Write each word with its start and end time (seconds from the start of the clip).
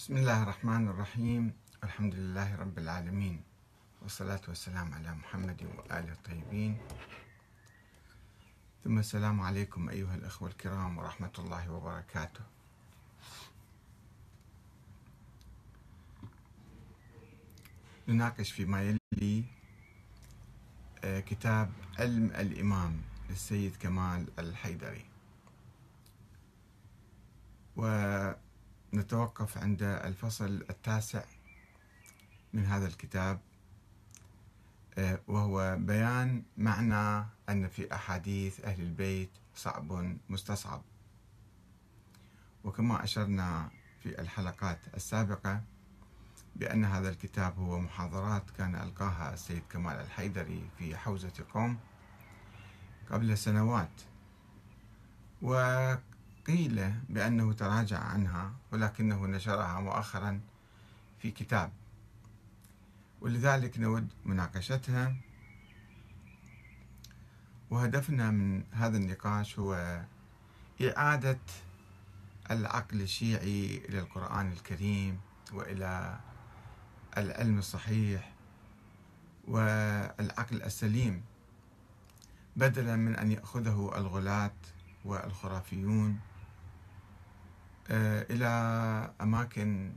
بسم 0.00 0.16
الله 0.16 0.42
الرحمن 0.42 0.88
الرحيم. 0.88 1.52
الحمد 1.84 2.14
لله 2.14 2.56
رب 2.56 2.78
العالمين. 2.78 3.44
والصلاة 4.02 4.40
والسلام 4.48 4.94
على 4.94 5.14
محمد 5.14 5.60
وآله 5.76 6.12
الطيبين. 6.12 6.78
ثم 8.84 8.98
السلام 8.98 9.40
عليكم 9.40 9.88
أيها 9.88 10.14
الأخوة 10.14 10.48
الكرام 10.48 10.98
ورحمة 10.98 11.32
الله 11.38 11.72
وبركاته. 11.72 12.44
نناقش 18.08 18.52
فيما 18.52 18.82
يلي 18.82 19.44
آه، 21.04 21.20
كتاب 21.20 21.72
علم 21.98 22.26
الإمام 22.26 23.02
للسيد 23.30 23.76
كمال 23.76 24.32
الحيدري. 24.38 25.04
ونتوقف 28.92 29.58
عند 29.58 29.82
الفصل 29.82 30.64
التاسع 30.70 31.24
من 32.52 32.64
هذا 32.66 32.86
الكتاب 32.86 33.40
آه، 34.98 35.20
وهو 35.26 35.76
بيان 35.80 36.42
معنى 36.56 37.26
أن 37.48 37.68
في 37.68 37.94
أحاديث 37.94 38.60
أهل 38.64 38.80
البيت 38.82 39.30
صعب 39.54 40.16
مستصعب. 40.28 40.82
وكما 42.64 43.04
أشرنا 43.04 43.70
في 44.02 44.20
الحلقات 44.20 44.78
السابقة 44.94 45.60
بأن 46.56 46.84
هذا 46.84 47.08
الكتاب 47.08 47.58
هو 47.58 47.80
محاضرات 47.80 48.50
كان 48.50 48.74
ألقاها 48.74 49.34
السيد 49.34 49.62
كمال 49.70 50.00
الحيدري 50.00 50.70
في 50.78 50.96
حوزة 50.96 51.44
قوم 51.54 51.78
قبل 53.10 53.38
سنوات. 53.38 53.90
وقيل 56.40 56.92
بأنه 57.08 57.52
تراجع 57.52 57.98
عنها 57.98 58.52
ولكنه 58.72 59.26
نشرها 59.26 59.80
مؤخرا 59.80 60.40
في 61.18 61.30
كتاب. 61.30 61.72
ولذلك 63.20 63.78
نود 63.78 64.08
مناقشتها. 64.24 65.16
وهدفنا 67.70 68.30
من 68.30 68.64
هذا 68.72 68.96
النقاش 68.96 69.58
هو 69.58 70.02
إعادة 70.82 71.38
العقل 72.50 73.00
الشيعي 73.00 73.82
إلى 73.88 73.98
القرآن 73.98 74.52
الكريم 74.52 75.20
وإلى 75.52 76.20
العلم 77.18 77.58
الصحيح 77.58 78.32
والعقل 79.48 80.62
السليم 80.62 81.22
بدلا 82.56 82.96
من 82.96 83.16
أن 83.16 83.32
يأخذه 83.32 83.92
الغلاة 83.96 84.56
والخرافيون. 85.04 86.20
إلى 87.90 88.46
أماكن 89.20 89.92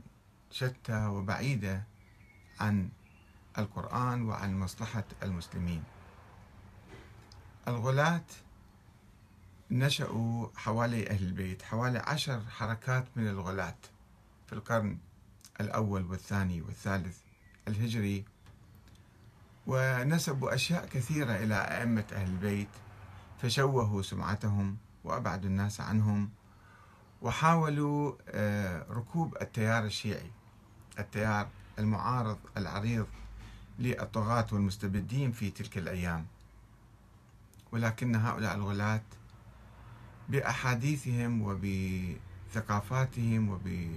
شتى 0.50 1.06
وبعيدة 1.06 1.82
عن 2.60 2.88
القرآن 3.58 4.22
وعن 4.22 4.60
مصلحة 4.60 5.04
المسلمين. 5.22 5.82
الغلاة 7.68 8.24
نشأوا 9.70 10.48
حوالي 10.56 11.10
أهل 11.10 11.24
البيت 11.24 11.62
حوالي 11.62 11.98
عشر 11.98 12.40
حركات 12.40 13.04
من 13.16 13.28
الغلاة 13.28 13.76
في 14.46 14.52
القرن 14.52 14.98
الأول 15.60 16.04
والثاني 16.06 16.62
والثالث 16.62 17.18
الهجري 17.68 18.24
ونسبوا 19.66 20.54
أشياء 20.54 20.86
كثيرة 20.86 21.32
إلى 21.36 21.54
أئمة 21.54 22.04
أهل 22.12 22.26
البيت 22.26 22.68
فشوهوا 23.42 24.02
سمعتهم 24.02 24.76
وأبعدوا 25.04 25.48
الناس 25.50 25.80
عنهم 25.80 26.30
وحاولوا 27.24 28.12
آه، 28.28 28.86
ركوب 28.90 29.36
التيار 29.42 29.84
الشيعي 29.84 30.30
التيار 30.98 31.48
المعارض 31.78 32.38
العريض 32.56 33.06
للطغاة 33.78 34.46
والمستبدين 34.52 35.32
في 35.32 35.50
تلك 35.50 35.78
الأيام. 35.78 36.26
ولكن 37.72 38.16
هؤلاء 38.16 38.54
الغلاة 38.54 39.02
بأحاديثهم 40.28 41.42
وبثقافاتهم 41.42 43.48
وب 43.48 43.90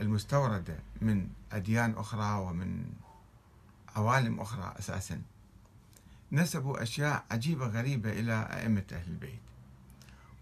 المستوردة 0.00 0.78
من 1.00 1.28
أديان 1.52 1.94
أخرى 1.96 2.40
ومن 2.40 2.84
عوالم 3.96 4.40
أخرى 4.40 4.74
أساسا. 4.78 5.22
نسبوا 6.32 6.82
أشياء 6.82 7.24
عجيبة 7.30 7.66
غريبة 7.66 8.12
إلى 8.12 8.48
أئمة 8.52 8.84
أهل 8.92 9.10
البيت. 9.10 9.49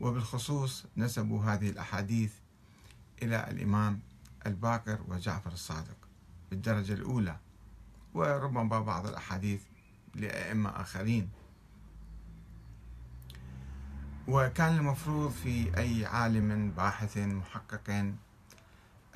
وبالخصوص 0.00 0.84
نسبوا 0.96 1.44
هذه 1.44 1.70
الأحاديث 1.70 2.32
إلى 3.22 3.50
الإمام 3.50 4.00
الباقر 4.46 4.98
وجعفر 5.08 5.52
الصادق 5.52 5.96
بالدرجة 6.50 6.92
الأولى 6.92 7.36
وربما 8.14 8.80
بعض 8.80 9.06
الأحاديث 9.06 9.62
لأئمة 10.14 10.70
آخرين. 10.70 11.30
وكان 14.28 14.76
المفروض 14.76 15.30
في 15.30 15.78
أي 15.78 16.06
عالم 16.06 16.70
باحث 16.70 17.18
محقق 17.18 17.90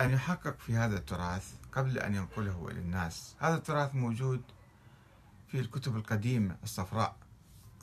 أن 0.00 0.10
يحقق 0.10 0.58
في 0.58 0.76
هذا 0.76 0.96
التراث 0.98 1.52
قبل 1.72 1.98
أن 1.98 2.14
ينقله 2.14 2.68
إلى 2.70 2.80
الناس 2.80 3.34
هذا 3.38 3.54
التراث 3.54 3.94
موجود 3.94 4.42
في 5.48 5.60
الكتب 5.60 5.96
القديمة 5.96 6.56
الصفراء 6.62 7.16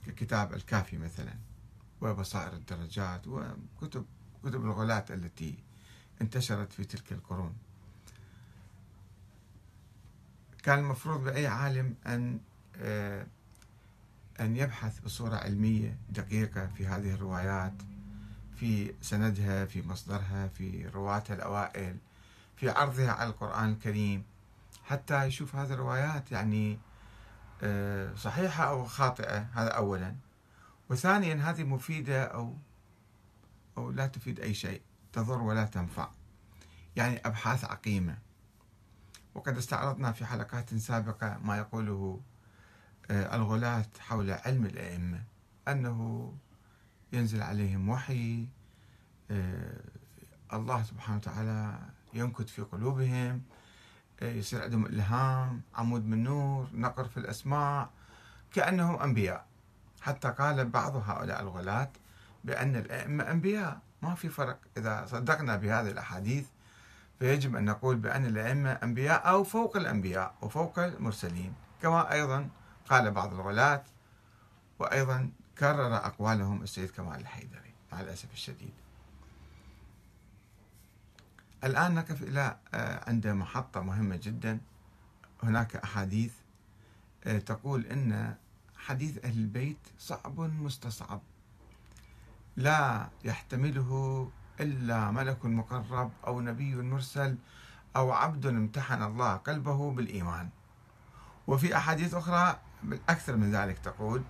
ككتاب 0.05 0.53
الكافي 0.53 0.97
مثلا. 0.97 1.48
وبصائر 2.01 2.53
الدرجات 2.53 3.27
وكتب 3.27 4.05
كتب 4.43 4.65
الغلاة 4.65 5.05
التي 5.09 5.63
انتشرت 6.21 6.73
في 6.73 6.83
تلك 6.83 7.11
القرون. 7.11 7.53
كان 10.63 10.79
المفروض 10.79 11.23
بأي 11.23 11.47
عالم 11.47 11.95
أن 12.07 12.39
آه، 12.77 13.27
أن 14.39 14.55
يبحث 14.55 14.99
بصورة 14.99 15.35
علمية 15.35 15.97
دقيقة 16.09 16.67
في 16.67 16.87
هذه 16.87 17.13
الروايات 17.13 17.73
في 18.55 18.93
سندها 19.01 19.65
في 19.65 19.87
مصدرها 19.87 20.47
في 20.47 20.87
رواتها 20.87 21.33
الأوائل 21.35 21.97
في 22.57 22.69
عرضها 22.69 23.11
على 23.11 23.29
القرآن 23.29 23.69
الكريم 23.69 24.23
حتى 24.83 25.25
يشوف 25.25 25.55
هذه 25.55 25.73
الروايات 25.73 26.31
يعني 26.31 26.79
آه، 27.63 28.15
صحيحة 28.15 28.69
أو 28.69 28.85
خاطئة. 28.85 29.37
هذا 29.53 29.69
أولا. 29.69 30.15
وثانيا 30.89 31.35
هذه 31.35 31.63
مفيدة 31.63 32.23
أو 32.23 32.57
أو 33.77 33.91
لا 33.91 34.07
تفيد 34.07 34.39
أي 34.39 34.53
شيء 34.53 34.81
تضر 35.13 35.41
ولا 35.41 35.65
تنفع. 35.65 36.09
يعني 36.95 37.17
أبحاث 37.17 37.65
عقيمة. 37.65 38.17
وقد 39.35 39.57
استعرضنا 39.57 40.11
في 40.11 40.25
حلقات 40.25 40.75
سابقة 40.75 41.37
ما 41.43 41.57
يقوله 41.57 42.21
آه، 43.11 43.35
الغلاة 43.35 43.85
حول 43.99 44.31
علم 44.31 44.65
الأئمة 44.65 45.23
أنه 45.67 46.33
ينزل 47.13 47.41
عليهم 47.41 47.89
وحي 47.89 48.47
آه، 49.31 49.81
الله 50.53 50.83
سبحانه 50.83 51.17
وتعالى 51.17 51.79
ينكت 52.13 52.49
في 52.49 52.61
قلوبهم 52.61 53.41
آه، 54.21 54.31
يصير 54.31 54.63
عندهم 54.63 54.85
إلهام 54.85 55.61
عمود 55.75 56.05
من 56.05 56.23
نور 56.23 56.69
نقر 56.73 57.07
في 57.07 57.17
الأسماع 57.17 57.89
كأنهم 58.53 58.95
أنبياء. 58.95 59.48
حتى 60.01 60.29
قال 60.29 60.65
بعض 60.69 60.95
هؤلاء 60.95 61.41
الغلاة 61.41 61.89
بأن 62.43 62.75
الأئمة 62.75 63.31
أنبياء. 63.31 63.79
ما 64.01 64.15
في 64.15 64.29
فرق. 64.29 64.59
إذا 64.77 65.05
صدقنا 65.05 65.55
بهذه 65.55 65.91
الأحاديث 65.91 66.45
فيجب 67.19 67.55
أن 67.55 67.65
نقول 67.65 67.95
بأن 67.95 68.25
الأئمة 68.25 68.71
أنبياء 68.71 69.29
أو 69.29 69.43
فوق 69.43 69.77
الأنبياء 69.77 70.35
وفوق 70.41 70.79
المرسلين. 70.79 71.53
كما 71.81 72.11
أيضا 72.11 72.49
قال 72.89 73.11
بعض 73.11 73.33
الغلاة 73.33 73.83
وأيضا 74.79 75.29
كرر 75.57 75.95
أقوالهم 75.95 76.63
السيد 76.63 76.89
كمال 76.89 77.19
الحيدري 77.19 77.73
مع 77.91 78.01
الأسف 78.01 78.33
الشديد. 78.33 78.73
الآن 81.63 81.95
نقف 81.95 82.23
إلى 82.23 82.57
آه، 82.73 83.09
عند 83.09 83.27
محطة 83.27 83.81
مهمة 83.81 84.19
جدا. 84.23 84.59
هناك 85.43 85.75
أحاديث 85.75 86.33
آه، 87.23 87.37
تقول 87.39 87.85
إن 87.85 88.35
حديث 88.79 89.25
أهل 89.25 89.37
البيت 89.37 89.77
صعب 89.99 90.39
مستصعب. 90.39 91.21
لا 92.55 93.09
يحتمله 93.23 94.31
إلا 94.59 95.11
ملك 95.11 95.45
مقرب 95.45 96.11
أو 96.27 96.41
نبي 96.41 96.75
مرسل 96.75 97.37
أو 97.95 98.11
عبد 98.11 98.45
امتحن 98.45 99.03
الله 99.03 99.35
قلبه 99.35 99.91
بالإيمان. 99.91 100.49
وفي 101.47 101.77
أحاديث 101.77 102.13
أخرى 102.13 102.59
بالأكثر 102.83 103.35
من 103.35 103.51
ذلك 103.51 103.79
تقول 103.79 104.23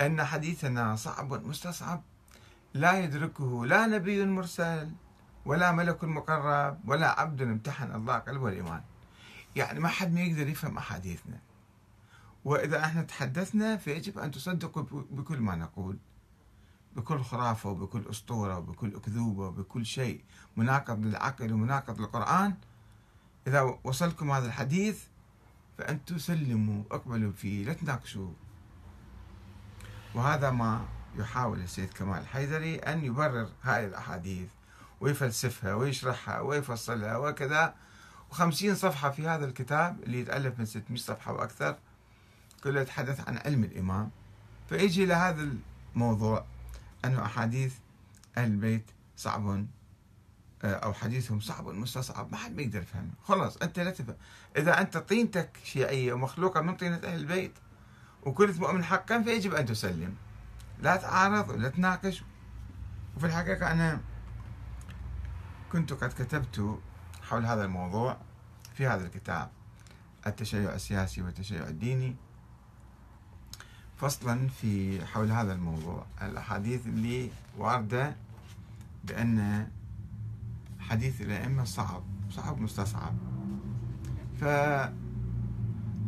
أن 0.00 0.24
حديثنا 0.24 0.96
صعب 0.96 1.46
مستصعب. 1.46 2.02
لا 2.74 2.98
يدركه 2.98 3.66
لا 3.66 3.86
نبي 3.86 4.26
مرسل 4.26 4.92
ولا 5.44 5.72
ملك 5.72 6.04
مقرب 6.04 6.88
ولا 6.88 7.20
عبد 7.20 7.42
امتحن 7.42 7.94
الله 7.94 8.18
قلبه 8.18 8.48
الإيمان 8.48 8.82
يعني 9.56 9.80
ما 9.80 9.88
حد 9.88 10.12
ما 10.12 10.20
يقدر 10.20 10.48
يفهم 10.48 10.78
أحاديثنا. 10.78 11.53
وإذا 12.44 12.84
إحنا 12.84 13.02
تحدثنا 13.02 13.76
فيجب 13.76 14.18
أن 14.18 14.30
تصدقوا 14.30 14.82
بكل 15.10 15.38
ما 15.38 15.56
نقول. 15.56 15.98
بكل 16.96 17.22
خرافة 17.22 17.70
وبكل 17.70 18.04
أسطورة 18.10 18.58
وبكل 18.58 18.96
أكذوبة 18.96 19.46
وبكل 19.46 19.86
شيء 19.86 20.24
مناقض 20.56 21.04
للعقل 21.04 21.52
ومناقض 21.52 22.00
للقرآن. 22.00 22.54
إذا 23.46 23.78
وصلكم 23.84 24.30
هذا 24.30 24.46
الحديث 24.46 25.02
فأنتم 25.78 26.18
سلموا 26.18 26.84
اقبلوا 26.90 27.32
فيه 27.32 27.64
لا 27.64 27.72
تناقشوا 27.72 28.30
وهذا 30.14 30.50
ما 30.50 30.86
يحاول 31.16 31.60
السيد 31.60 31.92
كمال 31.92 32.18
الحيدري 32.18 32.76
أن 32.76 33.04
يبرر 33.04 33.48
هذه 33.62 33.86
الأحاديث 33.86 34.48
ويفلسفها 35.00 35.74
ويشرحها 35.74 36.40
ويفصلها 36.40 37.16
وكذا. 37.16 37.74
وخمسين 38.30 38.74
صفحة 38.74 39.10
في 39.10 39.28
هذا 39.28 39.44
الكتاب 39.44 40.02
اللي 40.02 40.20
يتألف 40.20 40.58
من 40.58 40.64
600 40.66 41.00
صفحة 41.00 41.32
وأكثر. 41.32 41.78
كله 42.64 42.80
يتحدث 42.80 43.28
عن 43.28 43.38
علم 43.38 43.64
الإمام 43.64 44.10
فيجي 44.68 45.06
لهذا 45.06 45.48
الموضوع 45.94 46.44
أنه 47.04 47.24
أحاديث 47.24 47.74
أهل 48.36 48.50
البيت 48.50 48.90
صعب 49.16 49.66
آه، 50.64 50.74
أو 50.74 50.92
حديثهم 50.92 51.40
صعب 51.40 51.68
مستصعب 51.68 52.32
ما 52.32 52.36
حد 52.36 52.56
بيقدر 52.56 52.82
يفهمه. 52.82 53.10
خلاص 53.24 53.56
أنت 53.56 53.80
لا 53.80 53.90
تفهم. 53.90 54.16
إذا 54.56 54.80
أنت 54.80 54.96
طينتك 54.96 55.50
شيعية 55.64 56.12
ومخلوقة 56.12 56.60
من 56.60 56.76
طينة 56.76 56.96
أهل 56.96 57.20
البيت 57.20 57.52
وكنت 58.22 58.60
مؤمن 58.60 58.84
حقا 58.84 59.22
فيجب 59.22 59.54
أن 59.54 59.66
تسلم. 59.66 60.14
لا 60.82 60.96
تعارض 60.96 61.48
ولا 61.48 61.68
تناقش. 61.68 62.22
وفي 63.16 63.26
الحقيقة 63.26 63.72
أنا 63.72 64.00
كنت 65.72 65.92
قد 65.92 66.12
كتبت 66.12 66.78
حول 67.22 67.46
هذا 67.46 67.64
الموضوع 67.64 68.16
في 68.74 68.86
هذا 68.86 69.06
الكتاب 69.06 69.50
التشيع 70.26 70.74
السياسي 70.74 71.22
والتشيع 71.22 71.66
الديني. 71.66 72.16
فصلا 73.96 74.48
في 74.48 75.04
حول 75.06 75.30
هذا 75.32 75.52
الموضوع. 75.52 76.06
الأحاديث 76.22 76.86
اللي 76.86 77.30
واردة 77.58 78.16
بأن 79.04 79.68
حديث 80.80 81.20
الأئمة 81.20 81.64
صعب 81.64 82.02
صعب 82.30 82.60
مستصعب 82.60 83.14
ف 84.40 84.44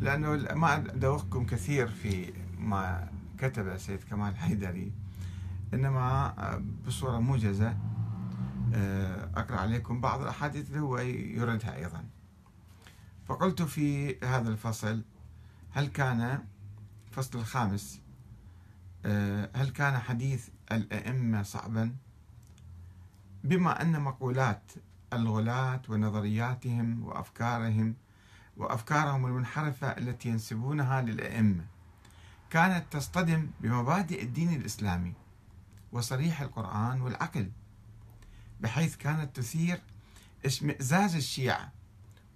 لأنه 0.00 0.54
ما 0.54 0.74
أدوخكم 0.76 1.46
كثير 1.46 1.88
في 1.88 2.32
ما 2.58 3.08
كتب 3.38 3.68
السيد 3.68 4.00
كمال 4.10 4.28
الحيدري 4.32 4.92
إنما 5.74 6.34
بصورة 6.86 7.18
موجزة 7.18 7.76
آه، 8.74 9.30
أقرأ 9.36 9.56
عليكم 9.56 10.00
بعض 10.00 10.20
الأحاديث 10.22 10.68
اللي 10.68 10.80
هو 10.80 10.98
يردها 10.98 11.76
أيضا. 11.76 12.04
فقلت 13.28 13.62
في 13.62 14.16
هذا 14.24 14.48
الفصل 14.48 15.02
هل 15.70 15.86
كان 15.86 16.44
الفصل 17.16 17.38
الخامس 17.38 18.00
آه، 19.04 19.50
هل 19.54 19.70
كان 19.70 19.98
حديث 19.98 20.48
الأئمة 20.72 21.42
صعبا؟ 21.42 21.96
بما 23.44 23.82
أن 23.82 24.00
مقولات 24.00 24.72
الغلاة 25.12 25.82
ونظرياتهم 25.88 27.04
وأفكارهم 27.04 27.94
وأفكارهم 28.56 29.26
المنحرفة 29.26 29.86
التي 29.88 30.28
ينسبونها 30.28 31.02
للأئمة 31.02 31.64
كانت 32.50 32.84
تصطدم 32.90 33.50
بمبادئ 33.60 34.22
الدين 34.22 34.52
الإسلامي 34.52 35.14
وصريح 35.92 36.40
القرآن 36.40 37.00
والعقل 37.00 37.50
بحيث 38.60 38.96
كانت 38.96 39.36
تثير 39.36 39.80
اشمئزاز 40.44 41.14
الشيعة 41.14 41.72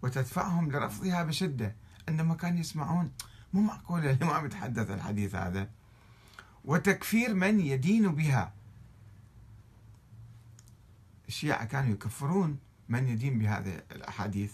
وتدفعهم 0.02 0.72
لرفضها 0.72 1.22
بشدة 1.22 1.76
عندما 2.08 2.34
كانوا 2.34 2.60
يسمعون 2.60 3.10
مو 3.52 3.60
معقول 3.60 4.06
الإمام 4.06 4.46
يتحدث 4.46 4.90
الحديث 4.90 5.34
هذا؟ 5.34 5.70
وتكفير 6.64 7.34
من 7.34 7.60
يدين 7.60 8.14
بها. 8.14 8.52
الشيعة 11.28 11.64
كانوا 11.64 11.92
يكفرون 11.92 12.58
من 12.88 13.08
يدين 13.08 13.38
بهذه 13.38 13.82
الأحاديث 13.92 14.52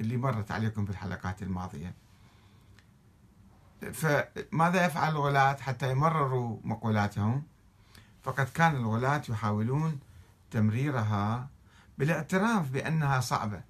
اللي 0.00 0.16
مرت 0.16 0.50
عليكم 0.50 0.84
في 0.84 0.90
الحلقات 0.90 1.42
الماضية. 1.42 1.94
فماذا 3.92 4.86
يفعل 4.86 5.12
الغلاة 5.12 5.56
حتى 5.56 5.90
يمرروا 5.90 6.58
مقولاتهم؟ 6.64 7.42
فقد 8.22 8.48
كان 8.48 8.76
الغلاة 8.76 9.22
يحاولون 9.28 10.00
تمريرها 10.50 11.48
بالاعتراف 11.98 12.70
بأنها 12.70 13.20
صعبة. 13.20 13.62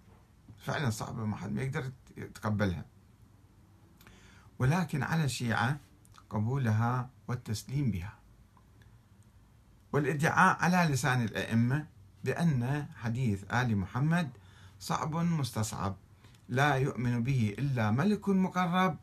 فعلا 0.59 0.91
صعبة 0.91 1.25
ما 1.25 1.37
حد 1.37 1.53
ما 1.53 1.63
يقدر 1.63 1.91
يتقبلها. 2.17 2.85
ولكن 4.59 5.03
على 5.03 5.25
الشيعة 5.25 5.77
قبولها 6.31 7.09
والتسليم 7.29 7.91
بها. 7.91 8.13
والادعاء 9.93 10.57
على 10.65 10.93
لسان 10.93 11.23
الأئمة 11.23 11.87
بأن 12.25 12.87
حديث 12.97 13.45
آل 13.53 13.77
محمد 13.77 14.31
صعب 14.81 15.17
مستصعب 15.17 15.97
لا 16.49 16.75
يؤمن 16.75 17.23
به 17.23 17.55
إلا 17.59 17.91
ملك 17.91 18.29
مقرب 18.29 18.97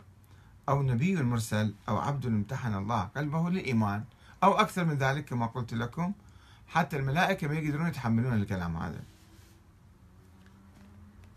أو 0.69 0.83
نبي 0.83 1.23
مرسل 1.23 1.73
أو 1.89 1.97
عبد 1.97 2.25
امتحن 2.25 2.73
الله 2.73 3.01
قلبه 3.01 3.49
للإيمان 3.49 4.03
أو 4.43 4.53
أكثر 4.53 4.85
من 4.85 4.97
ذلك 4.97 5.25
كما 5.25 5.45
قلت 5.45 5.73
لكم. 5.73 6.13
حتى 6.67 6.97
الملائكة 6.97 7.47
ما 7.47 7.53
يقدرون 7.53 7.87
يتحملون 7.87 8.33
الكلام 8.33 8.77
هذا. 8.77 9.03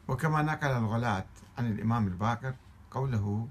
وكما 0.09 0.43
نقل 0.43 0.71
الغلاة 0.71 1.25
عن 1.59 1.73
الإمام 1.73 2.07
الباقر 2.07 2.55
قوله 2.91 3.49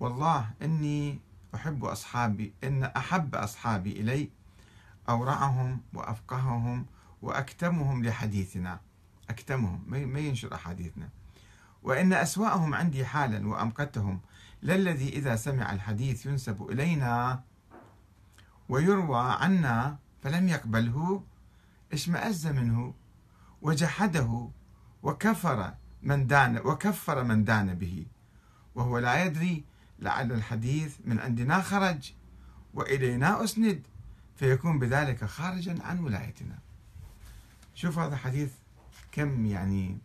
والله 0.00 0.50
إني 0.62 1.18
أحب 1.54 1.84
أصحابي 1.84 2.52
إن 2.64 2.84
أحب 2.84 3.34
أصحابي 3.34 3.92
إلي 3.92 4.28
أورعهم 5.08 5.80
وأفقههم 5.94 6.86
وأكتمهم 7.22 8.04
لحديثنا. 8.04 8.80
أكتمهم 9.30 9.82
ما 9.86 10.18
ينشر 10.18 10.54
أحاديثنا. 10.54 11.08
وإن 11.82 12.12
أسوأهم 12.12 12.74
عندي 12.74 13.06
حالا 13.06 13.48
وأمقتهم 13.48 14.20
للذي 14.62 15.08
إذا 15.08 15.36
سمع 15.36 15.72
الحديث 15.72 16.26
ينسب 16.26 16.70
إلينا 16.70 17.42
ويروى 18.68 19.36
عنا 19.40 19.96
فلم 20.22 20.48
يقبله 20.48 21.22
اشمأز 21.92 22.46
منه 22.46 22.94
وجحده 23.62 24.48
وكفر 25.02 25.74
من 26.02 26.26
دان 26.26 26.58
وكفر 26.58 27.24
من 27.24 27.44
دان 27.44 27.74
به. 27.74 28.06
وهو 28.74 28.98
لا 28.98 29.24
يدري 29.24 29.64
لعل 29.98 30.32
الحديث 30.32 30.96
من 31.04 31.20
عندنا 31.20 31.60
خرج 31.60 32.12
وإلينا 32.74 33.44
أسند 33.44 33.82
فيكون 34.36 34.78
بذلك 34.78 35.24
خارجا 35.24 35.78
عن 35.82 35.98
ولايتنا. 35.98 36.58
شوف 37.74 37.98
هذا 37.98 38.16
حديث 38.16 38.52
كم 39.12 39.46
يعني 39.46 39.98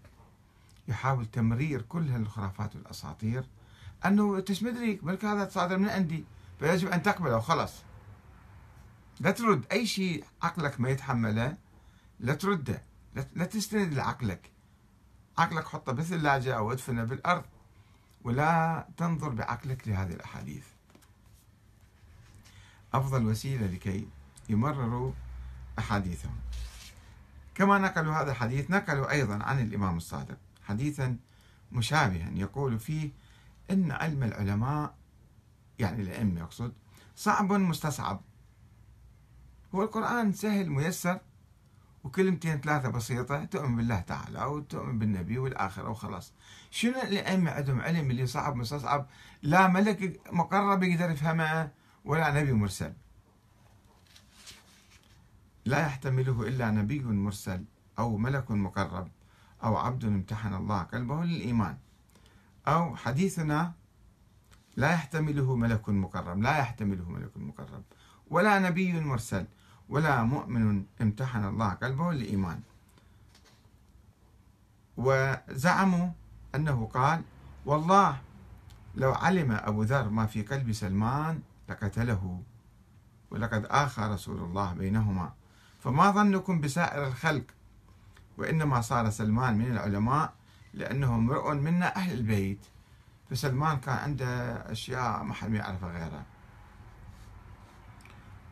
يحاول 0.87 1.25
تمرير 1.25 1.81
كل 1.81 2.09
هالخرافات 2.09 2.75
والأساطير. 2.75 3.43
أنه 4.05 4.39
تش 4.39 4.63
مدريك؟ 4.63 5.03
بل 5.03 5.17
هذا 5.23 5.49
صادر 5.49 5.77
من 5.77 5.89
عندي 5.89 6.25
فيجب 6.59 6.87
أن 6.87 7.03
تقبله 7.03 7.37
وخلاص 7.37 7.73
لا 9.19 9.31
ترد. 9.31 9.65
أي 9.71 9.85
شيء 9.85 10.25
عقلك 10.41 10.81
ما 10.81 10.89
يتحمله 10.89 11.57
لا 12.19 12.33
ترده. 12.33 12.81
لا 13.35 13.45
تستند 13.45 13.93
لعقلك. 13.93 14.51
عقلك 15.37 15.67
حطه 15.67 15.91
بالثلاجة 15.91 16.57
أو 16.57 16.71
ادفنه 16.71 17.03
بالأرض. 17.03 17.43
ولا 18.23 18.87
تنظر 18.97 19.29
بعقلك 19.29 19.87
لهذه 19.87 20.13
الأحاديث. 20.13 20.65
أفضل 22.93 23.25
وسيلة 23.25 23.67
لكي 23.67 24.07
يمرروا 24.49 25.11
أحاديثهم. 25.79 26.35
كما 27.55 27.77
نقلوا 27.77 28.13
هذا 28.13 28.31
الحديث 28.31 28.71
نقلوا 28.71 29.11
أيضا 29.11 29.43
عن 29.43 29.59
الإمام 29.59 29.97
الصادق. 29.97 30.37
حديثا 30.63 31.17
مشابها 31.71 32.29
يقول 32.33 32.79
فيه 32.79 33.09
إن 33.71 33.91
علم 33.91 34.23
العلماء 34.23 34.95
يعني 35.79 36.01
الأئمة 36.01 36.39
يقصد 36.39 36.73
صعب 37.15 37.53
مستصعب. 37.53 38.21
هو 39.75 39.83
القرآن 39.83 40.33
سهل 40.33 40.69
ميسر 40.69 41.19
وكلمتين 42.03 42.61
ثلاثة 42.61 42.89
بسيطة 42.89 43.45
تؤمن 43.45 43.75
بالله 43.75 43.99
تعالى 43.99 44.45
وتؤمن 44.45 44.99
بالنبي 44.99 45.37
والآخرة 45.37 45.89
وخلاص. 45.89 46.33
شنو 46.71 47.01
الأئمة 47.01 47.51
عندهم 47.51 47.81
علم 47.81 48.11
اللي 48.11 48.25
صعب 48.25 48.55
مستصعب؟ 48.55 49.07
لا 49.41 49.67
ملك 49.67 50.21
مقرب 50.33 50.83
يقدر 50.83 51.11
يفهمه 51.11 51.71
ولا 52.05 52.41
نبي 52.41 52.53
مرسل. 52.53 52.93
لا 55.65 55.79
يحتمله 55.85 56.47
إلا 56.47 56.71
نبي 56.71 56.99
مرسل 56.99 57.65
أو 57.99 58.17
ملك 58.17 58.51
مقرب 58.51 59.07
أو 59.63 59.77
عبد 59.77 60.05
امتحن 60.05 60.53
الله 60.53 60.81
قلبه 60.83 61.23
للإيمان. 61.23 61.77
أو 62.67 62.95
حديثنا 62.95 63.73
لا 64.75 64.93
يحتمله 64.93 65.55
ملك 65.55 65.89
مقرب 65.89 66.41
لا 66.41 66.57
يحتمله 66.57 67.09
ملك 67.09 67.37
مقرب 67.37 67.83
ولا 68.29 68.59
نبي 68.59 68.99
مرسل. 68.99 69.45
ولا 69.91 70.23
مؤمن 70.23 70.83
امتحن 71.01 71.43
الله 71.45 71.69
قلبه 71.69 72.11
للإيمان 72.11 72.59
وزعموا 74.97 76.09
أنه 76.55 76.89
قال 76.93 77.21
والله 77.65 78.17
لو 78.95 79.11
علم 79.13 79.51
أبو 79.51 79.83
ذر 79.83 80.09
ما 80.09 80.25
في 80.25 80.41
قلب 80.43 80.71
سلمان 80.71 81.39
لقتله 81.69 82.41
ولقد 83.31 83.65
آخى 83.65 84.01
رسول 84.01 84.37
الله 84.37 84.73
بينهما. 84.73 85.33
فما 85.83 86.11
ظنكم 86.11 86.61
بسائر 86.61 87.07
الخلق؟ 87.07 87.45
وإنما 88.37 88.81
صار 88.81 89.09
سلمان 89.09 89.57
من 89.57 89.71
العلماء 89.71 90.33
لأنه 90.73 91.15
امرؤ 91.15 91.53
منا 91.53 91.95
أهل 91.95 92.13
البيت. 92.13 92.65
فسلمان 93.29 93.79
كان 93.79 93.97
عنده 93.97 94.27
أشياء 94.71 95.23
ما 95.23 95.33
حد 95.33 95.53
يعرفها 95.53 95.91
غيره. 95.91 96.30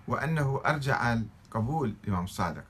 وأنه 0.10 0.62
أرجع 0.66 1.14
القبول 1.14 1.96
الإمام 2.04 2.24
الصادق 2.24 2.64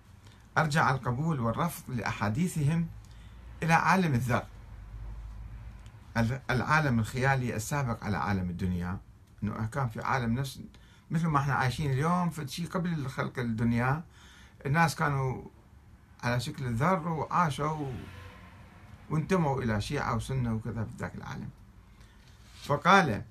أرجع 0.58 0.92
القبول 0.92 1.40
والرفض 1.40 1.92
لأحاديثهم 1.92 2.88
إلى 3.64 3.74
عالم 3.74 4.14
الذر. 4.14 4.46
العالم 6.50 7.00
الخيالي 7.00 7.56
السابق 7.56 8.04
على 8.04 8.18
عالم 8.18 8.50
الدنيا. 8.50 8.98
إنه 9.44 9.66
كان 9.66 9.90
في 9.90 10.02
عالم 10.02 10.34
نفس 10.34 10.60
مثل 11.12 11.28
ما 11.28 11.40
إحنا 11.40 11.54
عايشين 11.54 11.92
اليوم 11.92 12.30
في 12.30 12.66
قبل 12.66 13.08
خلق 13.08 13.40
الدنيا. 13.40 14.04
الناس 14.66 14.96
كانوا 14.96 15.44
على 16.24 16.40
شكل 16.40 16.66
الذر 16.66 17.08
وعاشوا 17.08 17.92
وانتموا 19.10 19.62
إلى 19.62 19.82
شيعة 19.82 20.16
وسنة 20.16 20.54
وكذا 20.54 20.84
في 20.84 20.92
ذاك 20.98 21.16
العالم. 21.16 21.50
فقال 22.64 23.24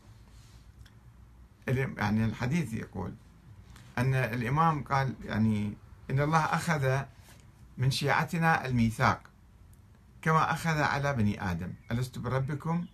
يعني 1.68 2.24
الحديث 2.24 2.72
يقول 2.72 3.14
أن 3.98 4.14
الإمام 4.14 4.84
قال 4.84 5.14
يعني 5.24 5.74
إن 6.10 6.20
الله 6.20 6.44
أخذ 6.44 7.02
من 7.78 7.90
شيعتنا 7.90 8.66
الميثاق 8.66 9.20
كما 10.22 10.52
أخذ 10.52 10.78
على 10.82 11.12
بني 11.12 11.50
آدم. 11.50 11.72
ألست 11.90 12.18
بربكم؟ 12.18 12.86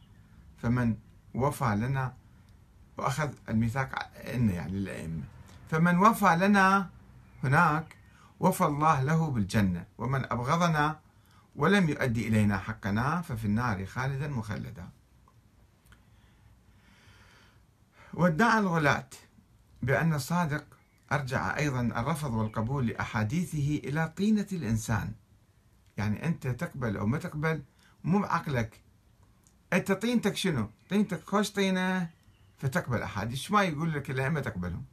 فمن 0.62 0.96
وفى 1.34 1.64
لنا 1.64 2.14
وأخذ 2.96 3.32
الميثاق 3.48 4.10
إن 4.34 4.50
يعني 4.50 4.72
للأئمة 4.72 5.22
فمن 5.70 5.98
وفى 5.98 6.36
لنا 6.36 6.90
هناك 7.44 7.96
وفى 8.40 8.64
الله 8.64 9.02
له 9.02 9.30
بالجنة 9.30 9.84
ومن 9.98 10.24
أبغضنا 10.24 10.98
ولم 11.56 11.88
يؤدي 11.88 12.28
إلينا 12.28 12.58
حقنا 12.58 13.20
ففي 13.20 13.44
النار 13.44 13.86
خالدا 13.86 14.28
مخلدا. 14.28 14.88
وادعى 18.14 18.58
الغلاة 18.58 19.08
بأن 19.82 20.14
الصادق 20.14 20.64
أرجع 21.12 21.56
أيضا 21.56 21.80
الرفض 21.80 22.34
والقبول 22.34 22.86
لأحاديثه 22.86 23.80
إلى 23.88 24.12
طينة 24.16 24.46
الإنسان. 24.52 25.12
يعني 25.96 26.26
أنت 26.26 26.46
تقبل 26.46 26.96
أو 26.96 27.06
ما 27.06 27.18
تقبل 27.18 27.62
مو 28.04 28.18
بعقلك. 28.18 28.80
أنت 29.72 29.92
طينتك 29.92 30.36
شنو؟ 30.36 30.70
طينتك 30.90 31.24
خوش 31.24 31.50
طينة 31.52 32.10
فتقبل 32.58 33.02
أحاديث. 33.02 33.50
ما 33.50 33.62
يقول 33.62 33.92
لك 33.92 34.10
الأئمة 34.10 34.40
تقبلهم. 34.40 34.84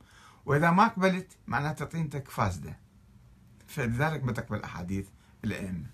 وإذا 0.46 0.72
ما 0.72 0.88
قبلت 0.88 1.38
معناته 1.48 1.86
طينتك 1.86 2.30
فاسدة. 2.30 2.78
فلذلك 3.68 4.24
ما 4.24 4.32
تقبل 4.32 4.64
أحاديث 4.64 5.08
الأئمة. 5.44 5.86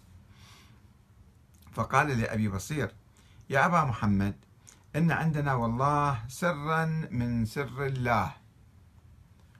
فقال 1.72 2.08
لأبي 2.20 2.48
بصير 2.48 2.92
يا 3.50 3.66
أبا 3.66 3.84
محمد 3.84 4.36
إن 4.96 5.12
عندنا 5.12 5.54
والله 5.54 6.24
سرا 6.28 6.86
من 7.12 7.46
سر 7.46 7.86
الله. 7.86 8.47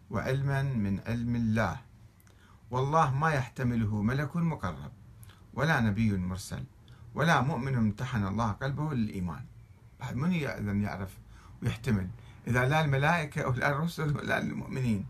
وعلما 0.10 0.64
من 0.64 1.00
علم 1.08 1.36
الله. 1.36 1.78
والله 2.72 3.14
ما 3.16 3.34
يحتمله 3.34 4.02
ملك 4.02 4.36
مقرب 4.36 4.92
ولا 5.54 5.80
نبي 5.80 6.18
مرسل 6.18 6.64
ولا 7.16 7.42
مؤمن 7.42 7.76
امتحن 7.76 8.28
الله 8.28 8.52
قلبه 8.52 8.94
للإيمان. 8.94 9.46
بعد 10.00 10.16
من 10.16 10.34
إذا 10.34 10.72
يعرف 10.72 11.18
ويحتمل؟ 11.64 12.08
إذا 12.48 12.66
لا 12.66 12.86
الملائكة 12.86 13.48
ولا 13.48 13.70
الرسل 13.70 14.18
ولا 14.18 14.38
المؤمنين. 14.38 15.06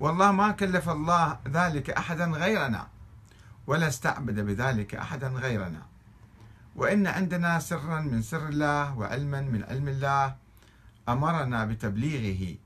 والله 0.00 0.32
ما 0.32 0.50
كلف 0.50 0.88
الله 0.88 1.38
ذلك 1.48 1.90
أحدا 1.90 2.24
غيرنا 2.24 2.86
ولا 3.66 3.88
استعبد 3.88 4.40
بذلك 4.40 4.94
أحدا 4.94 5.28
غيرنا. 5.28 5.82
وإن 6.76 7.06
عندنا 7.06 7.58
سرا 7.58 8.00
من 8.00 8.22
سر 8.22 8.48
الله 8.48 8.98
وعلما 8.98 9.40
من 9.40 9.64
علم 9.64 9.88
الله 9.88 10.36
أمرنا 11.08 11.64
بتبليغه 11.64 12.56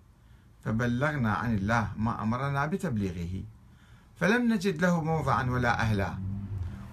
فبلغنا 0.64 1.33
عن 1.35 1.54
الله 1.54 1.92
ما 1.97 2.23
أمرنا 2.23 2.66
بتبليغه 2.66 3.42
فلم 4.16 4.52
نجد 4.52 4.80
له 4.85 5.04
موضعا 5.04 5.42
ولا 5.50 5.80
أهلا 5.80 6.11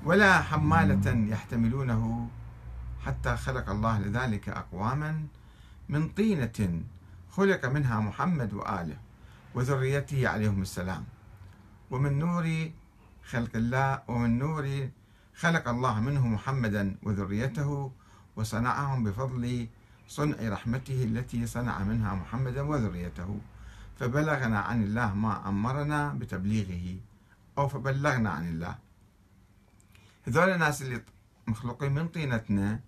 ولا 0.06 0.42
حمالة 0.42 1.08
يحتملونه 1.34 2.30
حتى 3.06 3.38
خلق 3.38 3.70
الله 3.70 4.00
لذلك 4.00 4.50
أقواما 4.50 5.26
من 5.90 6.10
طينة 6.10 6.84
خلق 7.32 7.66
منها 7.66 8.00
محمد 8.00 8.54
وآله 8.54 8.98
وذريته 9.56 10.28
عليهم 10.28 10.62
السلام. 10.62 11.04
ومن 11.92 12.20
نور 12.20 12.46
خلق 13.30 13.54
الله 13.56 14.02
ومن 14.08 14.40
نور 14.40 14.90
خلق 15.36 15.68
الله 15.68 16.00
منه 16.00 16.28
محمدا 16.28 16.96
وذريته 17.04 17.92
وصنعهم 18.36 19.04
بفضل 19.04 19.68
صنع 20.08 20.38
رحمته 20.40 21.04
التي 21.04 21.48
صنع 21.48 21.80
منها 21.84 22.16
محمدا 22.16 22.62
وذريته. 22.62 23.40
فبلغنا 24.02 24.60
عن 24.60 24.84
الله 24.84 25.14
ما 25.14 25.50
أمرنا 25.50 26.14
بتبليغه 26.14 27.00
أو 27.58 27.68
فبلغنا 27.68 28.30
عن 28.30 28.48
الله. 28.48 28.78
هذول 30.28 30.50
الناس 30.50 30.82
اللي 30.82 31.04
مخلوقين 31.48 31.92
من 31.92 32.08
طينتنا 32.08 32.80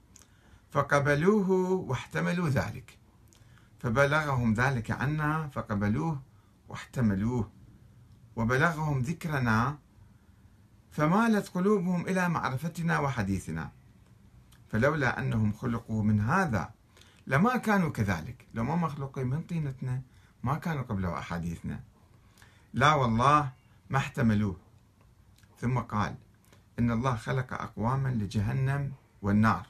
فقبلوه 0.71 1.49
واحتملوا 1.89 2.49
ذلك. 2.49 2.97
فبلغهم 3.79 4.53
ذلك 4.53 4.91
عنا 4.91 5.47
فقبلوه 5.47 6.21
واحتملوه. 6.69 7.51
وبلغهم 8.35 8.99
ذكرنا 8.99 9.77
فمالت 10.91 11.49
قلوبهم 11.49 12.07
إلى 12.07 12.29
معرفتنا 12.29 12.99
وحديثنا. 12.99 13.71
فلولا 14.69 15.19
أنهم 15.19 15.53
خلقوا 15.53 16.03
من 16.03 16.21
هذا 16.21 16.73
لما 17.27 17.57
كانوا 17.57 17.89
كذلك. 17.89 18.47
لو 18.53 18.63
ما 18.63 18.75
مخلوقين 18.75 19.27
من 19.27 19.41
طينتنا 19.41 20.01
ما 20.43 20.55
كانوا 20.55 20.83
قبلوا 20.83 21.19
أحاديثنا. 21.19 21.79
لا 22.73 22.93
والله 22.93 23.51
ما 23.89 23.97
احتملوه. 23.97 24.57
ثم 25.59 25.79
قال 25.79 26.15
إن 26.79 26.91
الله 26.91 27.15
خلق 27.15 27.53
أقواما 27.53 28.09
لجهنم 28.09 28.91
والنار. 29.21 29.67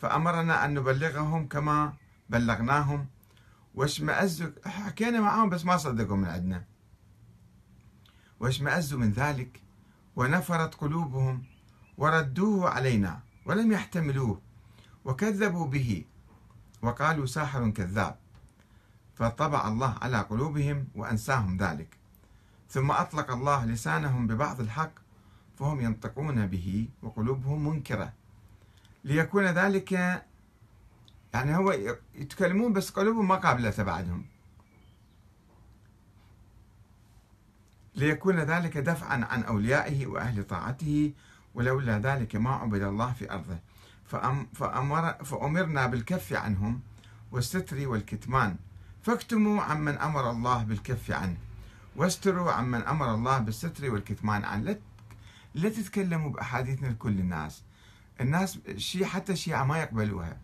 فأمرنا 0.00 0.64
أن 0.64 0.74
نبلغهم 0.74 1.48
كما 1.48 1.92
بلغناهم. 2.30 3.06
واشمأزوا 3.74 4.50
حكينا 4.66 5.20
معهم 5.20 5.48
بس 5.50 5.64
ما 5.64 5.76
صدقوا 5.76 6.16
من 6.16 6.28
عندنا. 6.28 6.64
واشمأزوا 8.40 8.98
من 8.98 9.12
ذلك 9.12 9.60
ونفرت 10.16 10.74
قلوبهم 10.74 11.44
وردوه 11.98 12.70
علينا 12.70 13.20
ولم 13.46 13.72
يحتملوه 13.72 14.40
وكذبوا 15.04 15.66
به 15.66 16.04
وقالوا 16.82 17.26
ساحر 17.26 17.70
كذاب. 17.70 18.23
فطبع 19.14 19.68
الله 19.68 19.98
على 20.02 20.18
قلوبهم 20.18 20.88
وأنساهم 20.94 21.56
ذلك. 21.56 21.96
ثم 22.70 22.90
أطلق 22.90 23.30
الله 23.30 23.64
لسانهم 23.64 24.26
ببعض 24.26 24.60
الحق 24.60 24.92
فهم 25.58 25.80
ينطقون 25.80 26.46
به 26.46 26.88
وقلوبهم 27.02 27.68
منكرة. 27.68 28.12
ليكون 29.04 29.44
ذلك 29.44 29.92
يعني 31.34 31.56
هو 31.56 31.72
يتكلمون 32.14 32.72
بس 32.72 32.90
قلوبهم 32.90 33.28
ما 33.28 33.34
قابلة 33.34 33.74
بعدهم. 33.78 34.26
ليكون 37.94 38.40
ذلك 38.40 38.78
دفعا 38.78 39.24
عن 39.24 39.42
أوليائه 39.42 40.06
وأهل 40.06 40.44
طاعته 40.44 41.12
ولولا 41.54 41.98
ذلك 41.98 42.36
ما 42.36 42.50
عبد 42.50 42.82
الله 42.82 43.12
في 43.12 43.32
أرضه. 43.32 43.58
فأمر 44.52 45.12
فأمرنا 45.24 45.86
بالكف 45.86 46.32
عنهم 46.32 46.80
والستر 47.32 47.88
والكتمان. 47.88 48.56
فاكتموا 49.04 49.62
عمن 49.62 49.98
أمر 49.98 50.30
الله 50.30 50.62
بالكف 50.62 51.10
عنه. 51.10 51.36
واستروا 51.96 52.52
عمن 52.52 52.82
أمر 52.82 53.14
الله 53.14 53.38
بالستر 53.38 53.90
والكتمان 53.90 54.44
عنه. 54.44 54.76
لا 55.54 55.68
تتكلموا 55.68 56.30
بأحاديثنا 56.30 56.88
لكل 56.88 57.20
الناس. 57.20 57.62
الناس 58.20 58.58
شيء 58.76 59.04
حتى 59.04 59.32
الشيعة 59.32 59.64
ما 59.64 59.78
يقبلوها. 59.78 60.36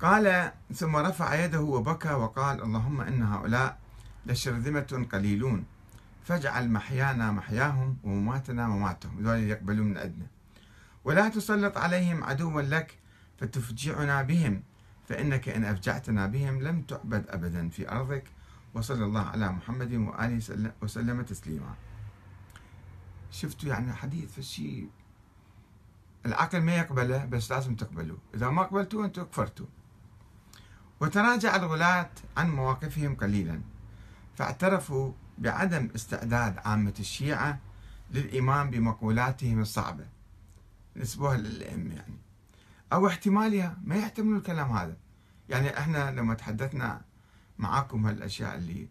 قال 0.00 0.52
ثم 0.74 0.96
رفع 0.96 1.44
يده 1.44 1.60
وبكى 1.60 2.12
وقال 2.12 2.62
اللهم 2.62 3.00
إن 3.00 3.22
هؤلاء 3.22 3.78
لشرذمة 4.26 5.06
قليلون. 5.12 5.64
فاجعل 6.24 6.70
محيانا 6.70 7.32
محياهم 7.32 7.96
ومماتنا 8.04 8.68
مماتهم. 8.68 9.18
ذول 9.20 9.38
يقبلون 9.38 9.86
من 9.86 9.98
عندنا 9.98 10.26
ولا 11.04 11.28
تسلط 11.28 11.78
عليهم 11.78 12.24
عدوا 12.24 12.62
لك 12.62 12.98
فتفجعنا 13.40 14.22
بهم. 14.22 14.62
فإنك 15.08 15.48
إن 15.48 15.64
أفجعتنا 15.64 16.26
بهم 16.26 16.62
لم 16.62 16.82
تعبد 16.82 17.28
أبدا 17.28 17.68
في 17.68 17.90
أرضك 17.90 18.24
وصلى 18.74 19.04
الله 19.04 19.20
على 19.20 19.52
محمد 19.52 19.92
وآله 19.92 20.72
وسلم 20.82 21.22
تسليما. 21.22 21.74
شفتوا 23.30 23.68
يعني 23.68 23.92
حديث 23.92 24.38
الشيء. 24.38 24.88
العقل 26.26 26.60
ما 26.60 26.76
يقبله 26.76 27.24
بس 27.24 27.52
لازم 27.52 27.74
تقبلوه 27.74 28.18
إذا 28.34 28.50
ما 28.50 28.62
قبلتوه 28.62 29.04
أنتم 29.04 29.22
كفرتوا. 29.22 29.66
وتراجع 31.00 31.56
الغلاة 31.56 32.10
عن 32.36 32.50
مواقفهم 32.50 33.16
قليلا. 33.16 33.60
فاعترفوا 34.36 35.12
بعدم 35.38 35.88
استعداد 35.94 36.58
عامة 36.58 36.94
الشيعة 37.00 37.58
للإيمان 38.10 38.70
بمقولاتهم 38.70 39.60
الصعبة. 39.60 40.06
نسبوها 40.96 41.36
للأئمة 41.36 41.94
يعني. 41.94 42.18
أو 42.92 43.06
احتمالها 43.06 43.78
ما 43.84 43.96
يحتملون 43.96 44.36
الكلام 44.36 44.70
هذا. 44.70 44.96
يعني 45.48 45.78
إحنا 45.78 46.10
لما 46.10 46.34
تحدثنا 46.34 47.02
معاكم 47.58 48.06
هالأشياء 48.06 48.56
اللي 48.56 48.88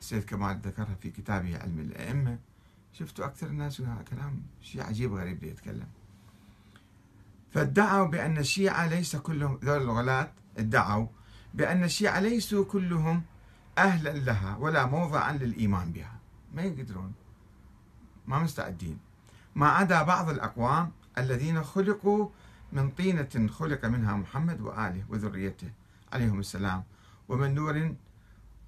السيد 0.00 0.24
كمال 0.24 0.60
ذكرها 0.64 0.94
في 1.00 1.10
كتابه 1.10 1.58
علم 1.58 1.80
الأئمة 1.80 2.38
شفتوا 2.92 3.24
أكثر 3.24 3.46
الناس 3.46 3.82
كلام 4.10 4.42
شيء 4.62 4.82
عجيب 4.82 5.14
غريب 5.14 5.44
يتكلم. 5.44 5.86
فادعوا 7.50 8.06
بأن 8.06 8.38
الشيعة 8.38 8.86
ليس 8.86 9.16
كلهم 9.16 9.60
ذول 9.64 9.82
الغلاة 9.82 10.32
ادعوا 10.58 11.06
بأن 11.54 11.84
الشيعة 11.84 12.20
ليسوا 12.20 12.64
كلهم 12.64 13.22
أهلا 13.78 14.10
لها 14.10 14.56
ولا 14.56 14.86
موضعا 14.86 15.32
للإيمان 15.32 15.92
بها. 15.92 16.18
ما 16.54 16.62
يقدرون. 16.62 17.12
ما 18.26 18.38
مستعدين. 18.38 18.98
ما 19.54 19.68
عدا 19.68 20.02
بعض 20.02 20.28
الأقوام 20.28 20.92
الذين 21.18 21.64
خلقوا 21.64 22.28
من 22.72 22.90
طينة 22.90 23.48
خلق 23.48 23.84
منها 23.84 24.16
محمد 24.16 24.60
وآله 24.60 25.04
وذريته 25.08 25.70
عليهم 26.12 26.40
السلام 26.40 26.84
ومن 27.28 27.54
نور 27.54 27.94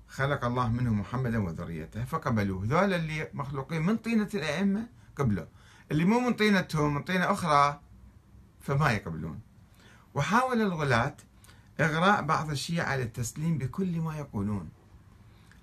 خلق 0.09 0.45
الله 0.45 0.69
منه 0.69 0.95
محمدا 0.95 1.39
وذريته 1.39 2.05
فقبلوه. 2.05 2.65
ذول 2.65 2.95
اللي 2.95 3.31
مخلوقين 3.35 3.83
من 3.83 3.97
طينة 3.97 4.29
الأئمة 4.35 4.87
قبلوا. 5.17 5.47
اللي 5.91 6.05
مو 6.05 6.21
من 6.21 6.33
طينتهم 6.33 6.95
من 6.95 7.03
طينة 7.03 7.33
أخرى 7.33 7.81
فما 8.61 8.93
يقبلون. 8.93 9.41
وحاول 10.15 10.61
الغلاة 10.61 11.17
إغراء 11.81 12.23
بعض 12.23 12.51
الشيعة 12.51 12.97
للتسليم 12.97 13.59
بكل 13.59 14.01
ما 14.01 14.17
يقولون 14.17 14.69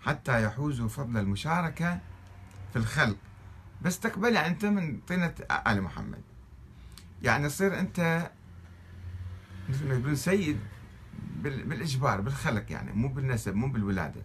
حتى 0.02 0.44
يحوزوا 0.44 0.88
فضل 0.88 1.18
المشاركة 1.18 2.00
في 2.74 2.76
الخلق. 2.76 3.18
بس 3.82 4.00
تقبل 4.00 4.38
أنت 4.38 4.66
من 4.66 5.00
طينة 5.08 5.34
آل 5.68 5.82
محمد. 5.82 6.22
يعني 7.24 7.48
تصير 7.48 7.80
أنت 7.80 8.32
مثل 9.70 9.88
ما 9.88 9.94
يقولون 9.94 10.16
سيد 10.16 10.60
بالإجبار 11.44 12.22
بالخلق 12.22 12.72
يعني 12.72 12.92
مو 12.92 13.08
بالنسب 13.08 13.56
مو 13.56 13.68
بالولادة. 13.68 14.22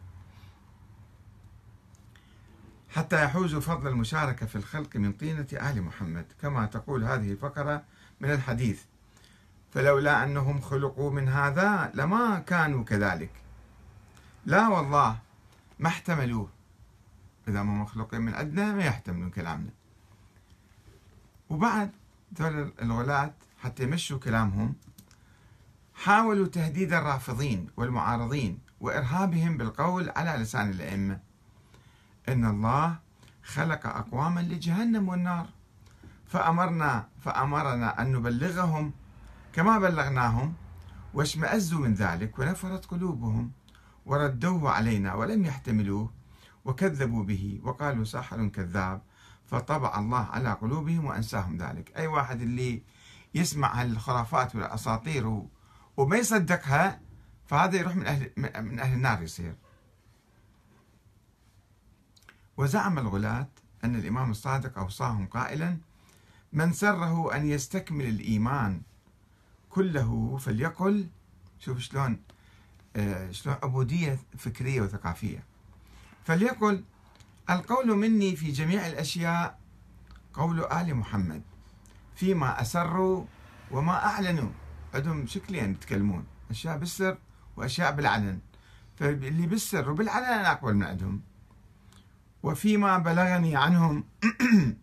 حتى 2.91 3.25
يحوزوا 3.25 3.61
فضل 3.61 3.89
المشاركة 3.89 4.47
في 4.47 4.57
الخلق 4.57 4.97
من 4.97 5.13
طينة 5.13 5.47
آل 5.53 5.83
محمد 5.83 6.27
كما 6.43 6.67
تقول 6.67 7.05
هذه 7.05 7.33
الفقرة 7.33 7.85
من 8.21 8.31
الحديث. 8.31 8.83
فلولا 9.75 10.25
أنهم 10.25 10.61
خلقوا 10.61 11.11
من 11.11 11.29
هذا 11.29 11.93
لما 11.95 12.39
كانوا 12.39 12.85
كذلك. 12.85 13.31
لا 14.47 14.69
والله 14.69 15.19
ما 15.79 15.89
احتملوه. 15.89 16.49
إذا 17.49 17.63
ما 17.63 17.83
مخلوقين 17.83 18.21
من 18.21 18.35
عندنا 18.35 18.73
ما 18.73 18.85
يحتملون 18.85 19.31
كلامنا. 19.31 19.71
وبعد 21.51 21.91
ذول 22.39 22.73
الغلاة 22.83 23.35
حتى 23.63 23.83
يمشوا 23.83 24.19
كلامهم. 24.19 24.75
حاولوا 25.95 26.47
تهديد 26.47 26.93
الرافضين 26.93 27.67
والمعارضين 27.77 28.59
وإرهابهم 28.81 29.57
بالقول 29.57 30.11
على 30.17 30.43
لسان 30.43 30.71
الأئمة. 30.71 31.21
إن 32.29 32.45
الله 32.45 32.99
خلق 33.45 33.87
أقواما 33.87 34.41
لجهنم 34.41 35.09
والنار. 35.09 35.47
فأمرنا 36.27 37.09
فأمرنا 37.21 38.03
أن 38.03 38.13
نبلغهم 38.13 38.93
كما 39.53 39.79
بلغناهم 39.79 40.55
واشمأزوا 41.15 41.81
من 41.81 41.95
ذلك 41.95 42.39
ونفرت 42.39 42.85
قلوبهم 42.85 43.53
وردوه 44.07 44.71
علينا 44.71 45.15
ولم 45.15 45.45
يحتملوه 45.45 46.11
وكذبوا 46.65 47.25
به 47.25 47.61
وقالوا 47.65 48.05
ساحر 48.05 48.49
كذاب. 48.49 49.03
فطبع 49.53 49.99
الله 49.99 50.19
على 50.19 50.53
قلوبهم 50.53 51.05
وأنساهم 51.05 51.57
ذلك. 51.57 51.97
أي 51.97 52.07
واحد 52.07 52.41
اللي 52.41 52.83
يسمع 53.35 53.83
هالخرافات 53.83 54.55
والأساطير 54.55 55.43
وما 55.97 56.17
يصدقها 56.17 57.01
فهذا 57.47 57.77
يروح 57.77 57.97
من 57.97 58.07
أهل, 58.07 58.31
من 58.37 58.81
أهل 58.81 58.93
النار 58.95 59.23
يصير. 59.23 59.55
وزعم 62.57 62.99
الغلاة 62.99 63.49
أن 63.85 63.97
الإمام 63.97 64.31
الصادق 64.31 64.79
أوصاهم 64.79 65.27
قائلا 65.27 65.79
من 66.53 66.73
سره 66.73 67.37
أن 67.37 67.47
يستكمل 67.47 68.07
الإيمان 68.07 68.83
كله 69.71 70.37
فليقل 70.37 71.09
شوف 71.59 71.79
شلون 71.79 72.23
آه، 72.97 73.31
شلون 73.31 73.57
عبودية 73.63 74.19
فكرية 74.39 74.81
وثقافية. 74.81 75.45
فليقل 76.25 76.85
القول 77.51 77.97
مني 77.97 78.37
في 78.37 78.51
جميع 78.53 78.87
الأشياء 78.87 79.59
قول 80.35 80.65
آل 80.65 80.95
محمد 80.95 81.43
فيما 82.15 82.61
أسروا 82.61 83.25
وما 83.71 84.07
أعلنوا. 84.07 84.51
عندهم 84.95 85.27
شكلين 85.27 85.71
يتكلمون 85.71 86.25
أشياء 86.51 86.79
بالسر 86.79 87.19
وأشياء 87.57 87.93
بالعلن. 87.93 88.39
فاللي 88.97 89.47
بالسر 89.47 89.91
وبالعلن 89.91 90.25
أنا 90.25 90.53
أقبل 90.53 90.75
من 90.75 90.83
عندهم. 90.83 91.23
وفيما 92.43 92.99
بلغني 92.99 93.57
عنهم 93.57 94.05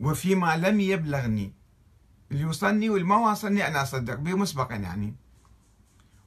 وفيما 0.00 0.56
لم 0.56 0.80
يبلغني. 0.80 1.52
اللي 2.32 2.44
وصلني 2.44 2.90
واللي 2.90 3.06
ما 3.06 3.16
واصلني 3.16 3.66
أنا 3.68 3.82
أصدق 3.82 4.14
به 4.14 4.34
مسبقا 4.36 4.74
يعني. 4.74 5.14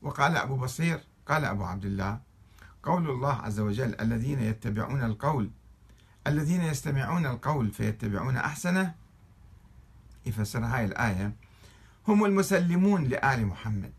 وقال 0.02 0.38
أبو 0.38 0.56
بصير 0.56 1.00
قال 1.28 1.46
أبو 1.46 1.64
عبد 1.64 1.86
الله 1.86 2.33
قول 2.84 3.10
الله 3.10 3.34
عز 3.34 3.60
وجل 3.60 4.02
الذين 4.02 4.40
يتبعون 4.40 5.04
القول 5.04 5.50
الذين 6.28 6.62
يستمعون 6.62 7.26
القول 7.26 7.72
فيتبعون 7.72 8.38
أحسنه. 8.38 8.96
يفسر 10.26 10.66
هاي 10.66 10.86
الآية 10.86 11.34
هم 12.08 12.26
المسلمون 12.26 13.04
لآل 13.04 13.46
محمد 13.48 13.92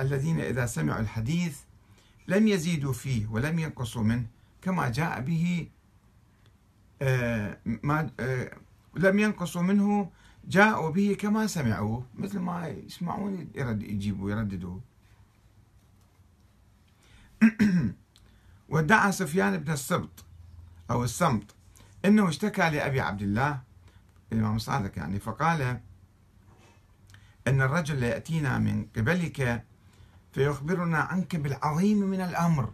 الذين 0.00 0.40
إذا 0.40 0.66
سمعوا 0.66 1.00
الحديث 1.00 1.60
لم 2.28 2.48
يزيدوا 2.48 2.92
فيه 2.92 3.26
ولم 3.26 3.58
ينقصوا 3.58 4.02
منه 4.02 4.26
كما 4.62 4.88
جاء 4.88 5.20
به 5.20 5.68
آه، 7.02 7.58
ما 7.64 8.10
آه، 8.20 8.56
لم 8.96 9.18
ينقصوا 9.18 9.62
منه 9.62 10.10
جاءوا 10.48 10.90
به 10.90 11.16
كما 11.20 11.46
سمعوه 11.46 12.06
مثل 12.14 12.38
ما 12.38 12.68
يسمعون 12.68 13.48
يجيبوا 13.54 14.30
يرددوا. 14.30 14.78
وادعى 18.68 19.12
سفيان 19.12 19.56
بن 19.56 19.72
السبط 19.72 20.24
أو 20.90 21.04
السمط 21.04 21.54
أنه 22.04 22.28
اشتكى 22.28 22.70
لأبي 22.70 23.00
عبد 23.00 23.22
الله 23.22 23.60
الإمام 24.32 24.56
الصادق 24.56 24.98
يعني 24.98 25.18
فقال 25.18 25.80
أن 27.46 27.62
الرجل 27.62 28.02
يأتينا 28.02 28.58
من 28.58 28.86
قبلك 28.96 29.64
فيخبرنا 30.32 30.98
عنك 30.98 31.36
بالعظيم 31.36 31.98
من 31.98 32.20
الأمر. 32.20 32.72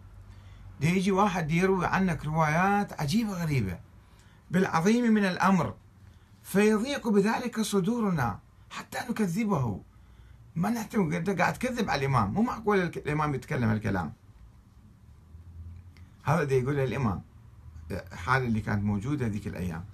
يجي 0.81 1.11
واحد 1.11 1.51
يروي 1.51 1.85
عنك 1.85 2.25
روايات 2.25 3.01
عجيبة 3.01 3.31
غريبة. 3.31 3.79
بالعظيم 4.51 5.13
من 5.13 5.25
الأمر. 5.25 5.75
فيضيق 6.43 7.07
بذلك 7.07 7.61
صدورنا 7.61 8.39
حتى 8.69 8.99
نكذبه. 9.09 9.81
ما 10.55 10.69
نحتمل 10.69 11.15
انت 11.15 11.29
قاعد 11.29 11.53
تكذب 11.53 11.89
على 11.89 11.99
الإمام. 11.99 12.33
مو 12.33 12.41
معقول 12.41 12.81
الإمام 12.81 13.35
يتكلم 13.35 13.71
الكلام. 13.71 14.13
هذا 16.23 16.41
اللي 16.43 16.59
يقول 16.59 16.79
الإمام 16.79 17.21
الحاله 17.91 18.45
اللي 18.45 18.61
كانت 18.61 18.83
موجودة 18.83 19.27
ذيك 19.27 19.47
الأيام. 19.47 19.85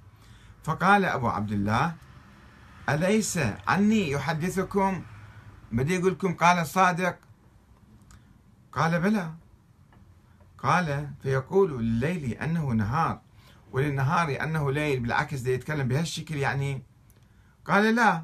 فقال 0.63 1.05
أبو 1.05 1.27
عبد 1.27 1.51
الله 1.51 1.95
أليس 2.89 3.39
عني 3.67 4.11
يحدثكم؟ 4.11 5.03
بدي 5.71 5.95
يقول 5.95 6.11
لكم 6.11 6.33
قال 6.33 6.57
الصادق 6.59 7.17
قال 8.71 8.99
بلى. 9.01 9.33
قال 10.57 11.09
فيقول 11.23 11.83
لليل 11.83 12.31
أنه 12.33 12.69
نهار 12.69 13.21
وللنهار 13.71 14.43
أنه 14.43 14.71
ليل 14.71 14.99
بالعكس 14.99 15.39
ده 15.39 15.51
يتكلم 15.51 15.87
بهالشكل 15.87 16.35
يعني. 16.35 16.83
قال 17.65 17.95
لا 17.95 18.23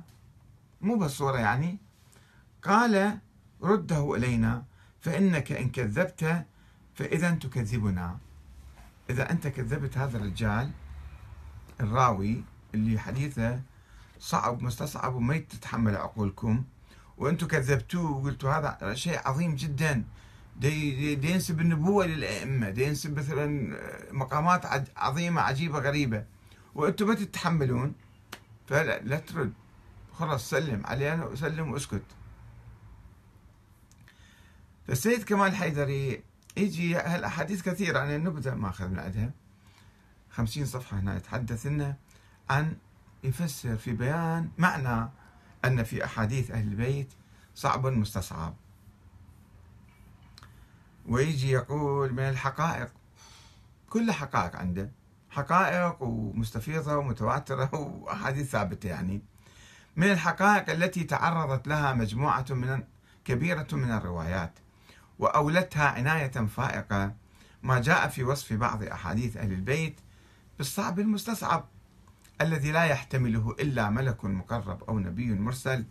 مو 0.82 0.98
بالصورة 0.98 1.38
يعني. 1.38 1.78
قال 2.64 3.18
رده 3.62 4.16
إلينا 4.16 4.64
فإنك 5.00 5.52
إن 5.52 5.70
كذبت 5.70 6.46
فإذا 6.96 7.32
تكذبنا. 7.32 8.18
إذا 9.10 9.32
أنت 9.32 9.48
كذبت 9.48 9.98
هذا 9.98 10.18
الرجال 10.18 10.72
الراوي 11.82 12.44
اللي 12.74 13.00
حديثه 13.00 13.62
صعب 14.20 14.62
مستصعب 14.62 15.16
وما 15.16 15.38
تتحمل 15.38 15.96
عقولكم. 15.96 16.64
وأنتم 17.18 17.48
كذبتوه 17.48 18.12
وقلتوا 18.12 18.52
هذا 18.52 18.94
شيء 18.94 19.20
عظيم 19.28 19.56
جدا. 19.56 20.04
دي, 20.60 21.16
دي 21.16 21.32
ينسب 21.32 21.62
النبوة 21.62 22.06
للأئمة 22.06 22.70
دي 22.70 22.84
ينسب 22.84 23.18
مثلا 23.20 23.78
مقامات 24.12 24.66
عظيمة 24.98 25.42
عجيبة 25.42 25.80
غريبة. 25.80 26.26
وأنتم 26.76 27.08
ما 27.08 27.14
تتحملون 27.14 27.94
فلا 28.68 29.00
لا 29.00 29.18
ترد. 29.18 29.54
خلاص 30.14 30.50
سلم 30.50 30.86
علينا 30.86 31.26
وسلم 31.26 31.72
واسكت. 31.72 32.04
فالسيد 34.88 35.24
كمال 35.24 35.56
حيدري 35.56 36.24
يجي 36.58 36.96
هالأحاديث 36.96 37.62
كثيرة. 37.62 38.04
أنا 38.04 38.18
نبدأ 38.18 38.56
ما 38.56 38.70
أخذ 38.70 38.88
من 38.88 39.00
عندها. 39.00 39.32
خمسين 40.30 40.66
صفحة 40.66 41.00
هنا 41.00 41.16
يتحدث 41.18 41.66
لنا 41.66 41.96
عن 42.50 42.78
يفسر 43.24 43.78
في 43.78 43.92
بيان 43.92 44.50
معنى 44.58 45.10
أن 45.66 45.84
في 45.84 46.06
أحاديث 46.06 46.52
أهل 46.52 46.68
البيت 46.68 47.14
صعب 47.56 47.88
مستصعب. 47.88 48.56
ويجي 51.06 51.52
يقول 51.52 52.14
من 52.14 52.24
الحقائق. 52.24 52.92
كل 53.90 54.12
حقائق 54.12 54.56
عنده. 54.56 54.92
حقائق 55.30 56.04
ومستفيضة 56.04 56.98
ومتواترة 56.98 57.76
وأحاديث 57.76 58.50
ثابتة 58.50 58.90
يعني. 58.90 59.22
من 59.96 60.12
الحقائق 60.12 60.70
التي 60.70 61.04
تعرضت 61.04 61.68
لها 61.68 61.94
مجموعة 61.94 62.46
من 62.50 62.84
كبيرة 63.26 63.68
من 63.72 63.92
الروايات. 63.92 64.60
وأولتها 65.20 65.88
عناية 65.88 66.28
فائقة 66.28 67.14
ما 67.64 67.82
جاء 67.82 68.08
في 68.08 68.24
وصف 68.24 68.54
بعض 68.54 68.84
أحاديث 68.84 69.38
أهل 69.38 69.52
البيت 69.52 70.00
بالصعب 70.58 71.00
المستصعب 71.00 71.66
الذي 72.42 72.72
لا 72.72 72.84
يحتمله 72.84 73.56
إلا 73.60 73.90
ملك 73.90 74.26
مقرب 74.26 74.84
أو 74.84 75.00
نبي 75.00 75.34
مرسل 75.34 75.86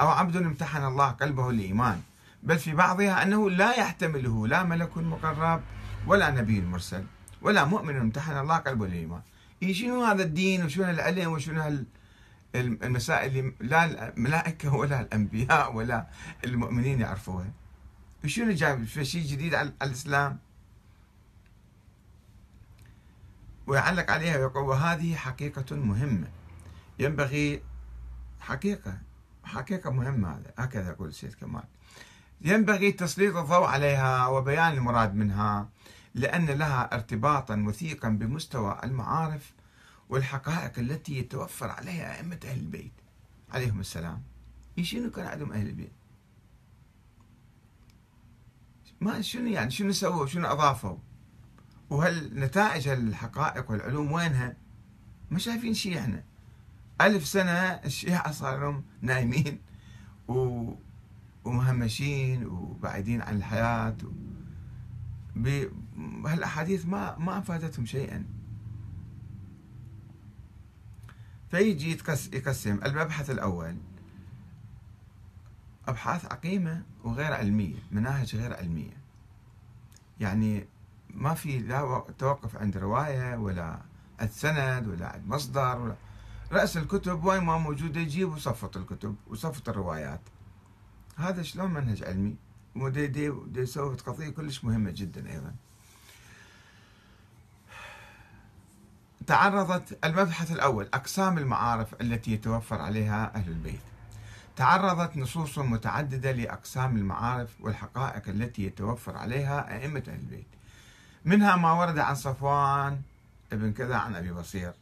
أو 0.00 0.08
عبد 0.08 0.36
امتحن 0.36 0.84
الله 0.84 1.08
قلبه 1.08 1.50
الإيمان 1.50 2.00
بل 2.42 2.58
في 2.58 2.74
بعضها 2.74 3.22
أنه 3.22 3.50
لا 3.50 3.74
يحتمله 3.74 4.46
لا 4.46 4.62
ملك 4.62 4.98
مقرب 4.98 5.62
ولا 6.06 6.30
نبي 6.30 6.60
مرسل 6.60 7.04
ولا 7.42 7.64
مؤمن 7.64 7.96
امتحن 7.96 8.38
الله 8.38 8.56
قلبه 8.56 8.84
الإيمان 8.84 9.20
إيه 9.62 9.72
شنو 9.74 10.04
هذا 10.04 10.22
الدين 10.22 10.64
وشنو 10.64 10.90
العلم 10.90 11.32
وشنو 11.32 11.84
المسائل 12.54 13.38
اللي 13.38 13.52
لا 13.60 14.08
الملائكة 14.08 14.74
ولا 14.74 15.00
الأنبياء 15.00 15.74
ولا 15.74 16.06
المؤمنين 16.44 17.00
يعرفوها؟ 17.00 17.46
شنو 18.26 18.52
جايب 18.52 18.84
شيء 18.84 19.26
جديد 19.26 19.54
على 19.54 19.72
الإسلام؟ 19.82 20.38
ويعلق 23.66 24.10
عليها 24.10 24.38
ويقول 24.38 24.64
وهذه 24.64 25.14
حقيقة 25.14 25.76
مهمة. 25.76 26.28
ينبغي 26.98 27.62
حقيقة 28.40 28.98
حقيقة 29.44 29.90
مهمة 29.90 30.30
هذا 30.30 30.52
هكذا 30.58 30.88
يقول 30.88 31.08
السيد 31.08 31.34
كمال. 31.34 31.64
ينبغي 32.40 32.92
تسليط 32.92 33.36
الضوء 33.36 33.64
عليها 33.64 34.26
وبيان 34.26 34.72
المراد 34.72 35.14
منها 35.14 35.68
لأن 36.14 36.46
لها 36.46 36.94
ارتباطا 36.94 37.64
وثيقا 37.66 38.08
بمستوى 38.08 38.80
المعارف 38.84 39.52
والحقائق 40.08 40.78
التي 40.78 41.18
يتوفر 41.18 41.70
عليها 41.70 42.16
أئمة 42.16 42.40
أهل 42.44 42.60
البيت. 42.60 42.92
عليهم 43.50 43.80
السلام. 43.80 44.22
شنو 44.82 45.10
كان 45.10 45.26
عندهم 45.26 45.52
أهل 45.52 45.66
البيت؟ 45.66 45.97
ما 49.00 49.20
شنو 49.20 49.46
يعني 49.46 49.70
شنو 49.70 49.92
سووا 49.92 50.26
شنو 50.26 50.46
أضافوا؟ 50.48 50.96
وهل 51.90 52.40
نتائج 52.40 52.88
الحقائق 52.88 53.70
والعلوم 53.70 54.12
وينها؟ 54.12 54.56
ما 55.30 55.38
شايفين 55.38 55.74
شيء 55.74 55.98
إحنا. 55.98 56.24
ألف 57.00 57.26
سنة 57.26 57.50
الشيعة 57.50 58.32
صار 58.32 58.60
لهم 58.60 58.84
نايمين 59.02 59.60
و... 60.28 60.72
ومهمشين 61.44 62.46
وبعيدين 62.46 63.22
عن 63.22 63.36
الحياة 63.36 63.96
و... 64.04 64.08
ب... 65.36 65.68
هالأحاديث 66.26 66.86
ما 66.86 67.18
ما 67.18 67.38
أفادتهم 67.38 67.86
شيئا. 67.86 68.24
فيجي 71.50 71.98
يقسم 72.32 72.80
المبحث 72.84 73.30
الأول. 73.30 73.76
أبحاث 75.88 76.24
عقيمة. 76.24 76.82
وغير 77.08 77.32
علمية 77.32 77.78
مناهج 77.90 78.36
غير 78.36 78.54
علمية. 78.54 78.96
يعني 80.20 80.66
ما 81.10 81.34
في 81.34 81.58
لا 81.58 82.04
توقف 82.18 82.56
عند 82.56 82.76
رواية 82.76 83.36
ولا 83.36 83.78
عند 84.20 84.30
سند 84.30 84.88
ولا 84.88 85.06
عند 85.06 85.26
مصدر 85.26 85.78
ولا 85.78 85.96
رأس 86.52 86.76
الكتب 86.76 87.24
وين 87.24 87.42
ما 87.42 87.58
موجودة 87.58 88.00
يجيب 88.00 88.32
وصفط 88.32 88.76
الكتب 88.76 89.16
وصفط 89.26 89.68
الروايات. 89.68 90.20
هذا 91.16 91.42
شلون 91.42 91.70
منهج 91.70 92.04
علمي؟ 92.04 92.36
ودي 92.76 93.06
دي, 93.06 93.32
دي 93.46 93.64
قضية 94.06 94.28
كلش 94.28 94.64
مهمة 94.64 94.90
جدا 94.90 95.30
أيضا. 95.30 95.54
تعرضت 99.26 99.98
المبحث 100.04 100.52
الأول 100.52 100.88
أقسام 100.94 101.38
المعارف 101.38 102.00
التي 102.00 102.32
يتوفر 102.32 102.80
عليها 102.80 103.34
أهل 103.34 103.48
البيت. 103.48 103.80
تعرضت 104.58 105.16
نصوص 105.16 105.58
متعددة 105.58 106.32
لأقسام 106.32 106.96
المعارف 106.96 107.60
والحقائق 107.60 108.28
التي 108.28 108.62
يتوفر 108.62 109.16
عليها 109.16 109.76
أئمة 109.76 110.02
أهل 110.08 110.14
البيت. 110.14 110.46
منها 111.24 111.56
ما 111.56 111.72
ورد 111.72 111.98
عن 111.98 112.14
صفوان 112.14 113.00
ابن 113.52 113.72
كذا 113.72 113.96
عن 113.96 114.14
أبي 114.14 114.32
بصير. 114.32 114.72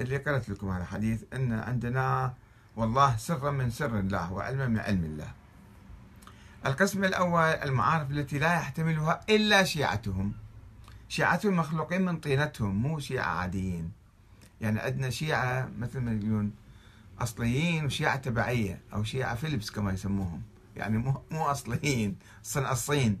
اللي 0.00 0.16
قرأت 0.16 0.48
لكم 0.48 0.70
هذا 0.70 0.82
الحديث 0.82 1.24
أن 1.34 1.52
عندنا 1.52 2.34
والله 2.76 3.16
سرا 3.16 3.50
من 3.50 3.70
سر 3.70 3.98
الله 3.98 4.32
وعلما 4.32 4.66
من 4.66 4.78
علم 4.78 5.04
الله. 5.04 5.32
القسم 6.66 7.04
الأول 7.04 7.42
المعارف 7.42 8.10
التي 8.10 8.38
لا 8.38 8.54
يحتملها 8.54 9.20
إلا 9.28 9.64
شيعتهم. 9.64 10.32
شيعتهم 11.08 11.56
مخلوقين 11.56 12.04
من 12.04 12.16
طينتهم 12.16 12.82
مو 12.82 12.98
شيعة 12.98 13.26
عاديين. 13.26 13.92
يعني 14.60 14.80
عندنا 14.80 15.10
شيعة 15.10 15.68
مثل 15.78 16.00
ما 16.00 16.12
يقولون 16.12 16.52
أصليين 17.18 17.84
وشيعة 17.84 18.16
تبعية 18.16 18.80
أو 18.92 19.04
شيعة 19.04 19.34
فيلبس 19.34 19.70
كما 19.70 19.92
يسموهم. 19.92 20.42
يعني 20.76 20.98
مو 20.98 21.22
مو 21.30 21.44
أصليين 21.44 22.16
صنع 22.42 22.72
الصين. 22.72 23.20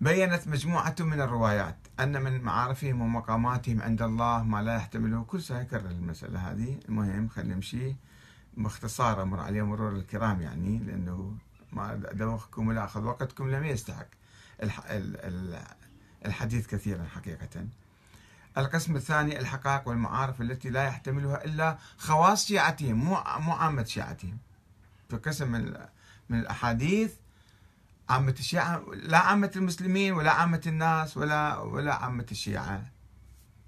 بينت 0.00 0.48
مجموعة 0.48 0.94
من 1.00 1.20
الروايات 1.20 1.76
أن 2.00 2.22
من 2.22 2.40
معارفهم 2.40 3.00
ومقاماتهم 3.00 3.82
عند 3.82 4.02
الله 4.02 4.42
ما 4.42 4.62
لا 4.62 4.76
يحتمله. 4.76 5.24
كل 5.24 5.42
سنة 5.42 5.60
يكرر 5.60 5.90
المسألة 5.90 6.50
هذه. 6.50 6.80
المهم 6.88 7.28
خلينا 7.28 7.54
نمشي. 7.54 7.96
باختصار 8.56 9.22
أمر 9.22 9.40
عليه 9.40 9.62
مرور 9.62 9.92
الكرام 9.92 10.40
يعني 10.40 10.78
لأنه 10.78 11.36
ما 11.72 11.92
أدوخكم 11.92 12.68
ولا 12.68 12.84
أخذ 12.84 13.04
وقتكم 13.04 13.50
لم 13.50 13.64
يستحق 13.64 14.06
الحديث 16.26 16.66
كثيرا 16.66 17.04
حقيقة. 17.04 17.66
القسم 18.58 18.96
الثاني 18.96 19.38
الحقائق 19.38 19.88
والمعارف 19.88 20.40
التي 20.40 20.70
لا 20.70 20.84
يحتملها 20.84 21.44
إلا 21.44 21.78
خواص 21.98 22.46
شيعتهم 22.46 22.96
مو 22.96 23.22
مو 23.38 23.52
عامة 23.52 23.84
شيعتهم. 23.84 24.38
في 25.08 25.16
قسم 25.16 25.52
من 26.28 26.38
الأحاديث 26.40 27.14
عامة 28.08 28.34
الشيعة 28.38 28.82
لا 28.94 29.18
عامة 29.18 29.50
المسلمين 29.56 30.12
ولا 30.12 30.32
عامة 30.32 30.62
الناس 30.66 31.16
ولا 31.16 31.58
ولا 31.58 31.94
عامة 31.94 32.26
الشيعة 32.30 32.82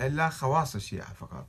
إلا 0.01 0.29
خواص 0.29 0.75
الشيعة 0.75 1.13
فقط. 1.13 1.47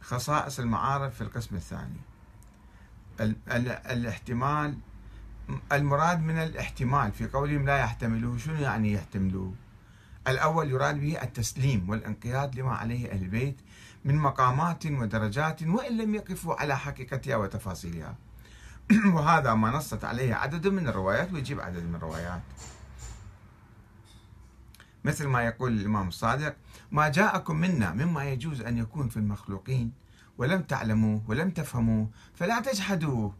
خصائص 0.00 0.58
المعارف 0.58 1.14
في 1.14 1.20
القسم 1.20 1.56
الثاني. 1.56 2.00
الاحتمال 3.90 4.78
المراد 5.72 6.20
من 6.20 6.38
الاحتمال 6.38 7.12
في 7.12 7.26
قولهم 7.26 7.66
لا 7.66 7.78
يحتملوه. 7.78 8.38
شنو 8.38 8.54
يعني 8.54 8.92
يحتملوه؟ 8.92 9.54
الأول 10.28 10.70
يراد 10.70 11.00
به 11.00 11.22
التسليم 11.22 11.90
والانقياد 11.90 12.60
لما 12.60 12.74
عليه 12.74 13.12
أهل 13.12 13.22
البيت 13.22 13.56
من 14.04 14.16
مقامات 14.16 14.86
ودرجات 14.86 15.62
وإن 15.62 15.96
لم 15.96 16.14
يقفوا 16.14 16.60
على 16.60 16.78
حقيقتها 16.78 17.36
وتفاصيلها. 17.36 18.16
وهذا 19.14 19.54
ما 19.54 19.70
نصت 19.70 20.04
عليه 20.04 20.34
عدد 20.34 20.66
من 20.66 20.88
الروايات 20.88 21.32
ويجيب 21.32 21.60
عدد 21.60 21.82
من 21.82 21.94
الروايات. 21.94 22.42
مثل 25.04 25.26
ما 25.26 25.42
يقول 25.42 25.72
الإمام 25.72 26.08
الصادق 26.08 26.56
ما 26.92 27.08
جاءكم 27.08 27.56
منا 27.56 27.92
مما 27.92 28.24
يجوز 28.24 28.60
أن 28.60 28.78
يكون 28.78 29.08
في 29.08 29.16
المخلوقين 29.16 29.92
ولم 30.38 30.62
تعلموه 30.62 31.22
ولم 31.28 31.50
تفهموه 31.50 32.08
فلا 32.34 32.60
تجحدوه 32.60 33.34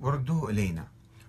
وردوه 0.00 0.50
إلينا. 0.50 0.88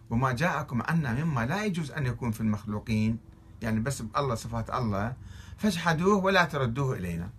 وما 0.10 0.32
جاءكم 0.32 0.82
عنا 0.82 1.24
مما 1.24 1.46
لا 1.46 1.66
يجوز 1.66 1.92
أن 1.92 2.06
يكون 2.06 2.32
في 2.32 2.42
المخلوقين 2.42 3.33
يعني 3.64 3.80
بس 3.80 4.04
الله 4.18 4.36
صفات 4.36 4.70
الله 4.70 5.14
فاجحدوه 5.58 6.24
ولا 6.24 6.46
تردوه 6.46 6.98
إلينا. 6.98 7.30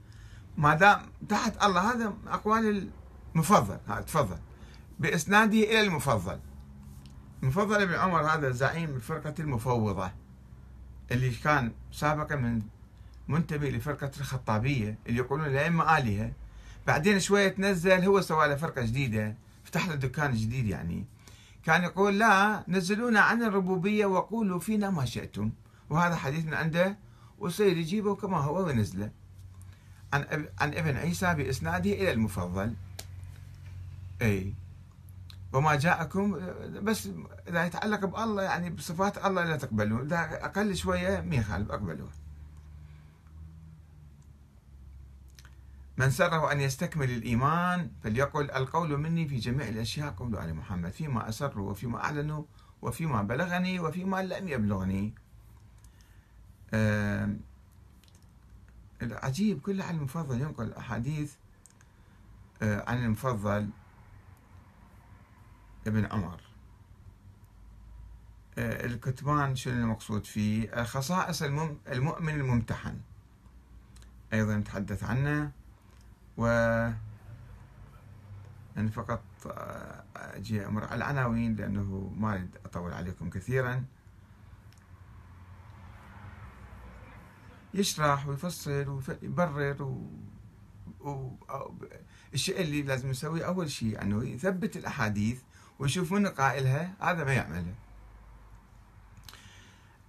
ما 0.56 0.74
دام 0.74 1.00
تحت 1.28 1.64
الله 1.64 1.92
هذا 1.92 2.14
أقوال 2.26 2.88
المفضل 3.34 3.78
هذا 3.88 4.00
تفضل. 4.00 4.38
بإسناده 4.98 5.58
إلى 5.58 5.80
المفضل. 5.80 6.38
المفضل 7.42 7.82
ابن 7.82 7.94
عمر 7.94 8.20
هذا 8.20 8.50
زعيم 8.50 8.90
الفرقة 8.90 9.34
المفوضة 9.38 10.10
اللي 11.10 11.30
كان 11.30 11.72
سابقا 11.92 12.36
من 12.36 12.62
منتمي 13.28 13.70
لفرقة 13.70 14.10
الخطابية 14.20 14.98
اللي 15.06 15.18
يقولون 15.18 15.46
الأئمة 15.46 15.98
آلهة. 15.98 16.32
بعدين 16.86 17.20
شوية 17.20 17.48
تنزل 17.48 18.04
هو 18.04 18.20
سوى 18.20 18.48
له 18.48 18.54
فرقة 18.56 18.82
جديدة 18.82 19.36
فتح 19.64 19.88
له 19.88 19.94
دكان 19.94 20.34
جديد 20.34 20.66
يعني. 20.66 21.06
كان 21.64 21.82
يقول 21.82 22.18
لا 22.18 22.64
نزلونا 22.68 23.20
عن 23.20 23.42
الربوبية 23.42 24.06
وقولوا 24.06 24.60
فينا 24.60 24.90
ما 24.90 25.04
شئتم. 25.04 25.50
وهذا 25.94 26.16
حديث 26.16 26.44
من 26.44 26.54
عنده 26.54 26.98
وصير 27.38 27.76
يجيبه 27.76 28.14
كما 28.14 28.38
هو 28.38 28.66
وينزله 28.66 29.10
عن 30.12 30.48
عن 30.60 30.74
ابن 30.74 30.96
عيسى 30.96 31.34
بإسناده 31.34 31.92
إلى 31.92 32.12
المفضل. 32.12 32.74
أي. 34.22 34.54
وما 35.52 35.74
جاءكم 35.74 36.40
بس 36.82 37.08
إذا 37.48 37.66
يتعلق 37.66 38.04
بالله 38.04 38.42
يعني 38.42 38.70
بصفات 38.70 39.26
الله 39.26 39.44
لا 39.44 39.56
تقبلون. 39.56 40.00
إذا 40.00 40.44
أقل 40.44 40.76
شوية 40.76 41.20
ما 41.20 41.36
يخالف 41.36 41.70
أقبلوه. 41.70 42.10
من 45.96 46.10
سره 46.10 46.52
أن 46.52 46.60
يستكمل 46.60 47.10
الإيمان 47.10 47.90
فليقل 48.02 48.50
القول 48.50 48.98
مني 48.98 49.28
في 49.28 49.36
جميع 49.36 49.68
الأشياء 49.68 50.10
قول 50.10 50.38
آل 50.38 50.54
محمد 50.54 50.90
فيما 50.90 51.28
أسروا 51.28 51.70
وفيما 51.70 52.04
أعلنوا 52.04 52.44
وفيما 52.82 53.22
بلغني 53.22 53.80
وفيما 53.80 54.22
لم 54.22 54.48
يبلغني. 54.48 55.23
العجيب 59.02 59.60
كل 59.60 59.82
عن 59.82 59.96
المفضل 59.96 60.40
ينقل 60.40 60.72
أحاديث 60.72 61.34
آه، 62.62 62.90
عن 62.90 63.04
المفضل 63.04 63.70
ابن 65.86 66.04
عمر. 66.04 66.40
آه، 68.58 68.86
الكتمان 68.86 69.56
شنو 69.56 69.74
المقصود 69.74 70.26
فيه؟ 70.26 70.84
خصائص 70.84 71.42
المؤمن 71.42 72.34
الممتحن. 72.34 73.00
أيضا 74.32 74.56
نتحدث 74.56 75.04
عنه. 75.04 75.52
و 76.36 76.46
يعني 78.76 78.90
فقط 78.90 79.22
آه، 79.46 80.04
أجي 80.16 80.66
أمر 80.66 80.84
على 80.84 80.94
العناوين 80.94 81.56
لأنه 81.56 82.12
ما 82.16 82.32
أريد 82.32 82.56
أطول 82.64 82.92
عليكم 82.92 83.30
كثيرا. 83.30 83.84
يشرح 87.74 88.26
ويفصل 88.26 89.02
ويبرر 89.22 89.82
و... 91.00 91.30
الشيء 92.34 92.60
اللي 92.60 92.82
لازم 92.82 93.10
يسويه 93.10 93.46
أول 93.46 93.70
شيء 93.70 94.02
أنه 94.02 94.24
يثبت 94.24 94.76
الأحاديث 94.76 95.40
ويشوف 95.78 96.12
من 96.12 96.26
قائلها 96.26 96.94
هذا 97.00 97.24
ما 97.24 97.32
يعمله. 97.32 97.74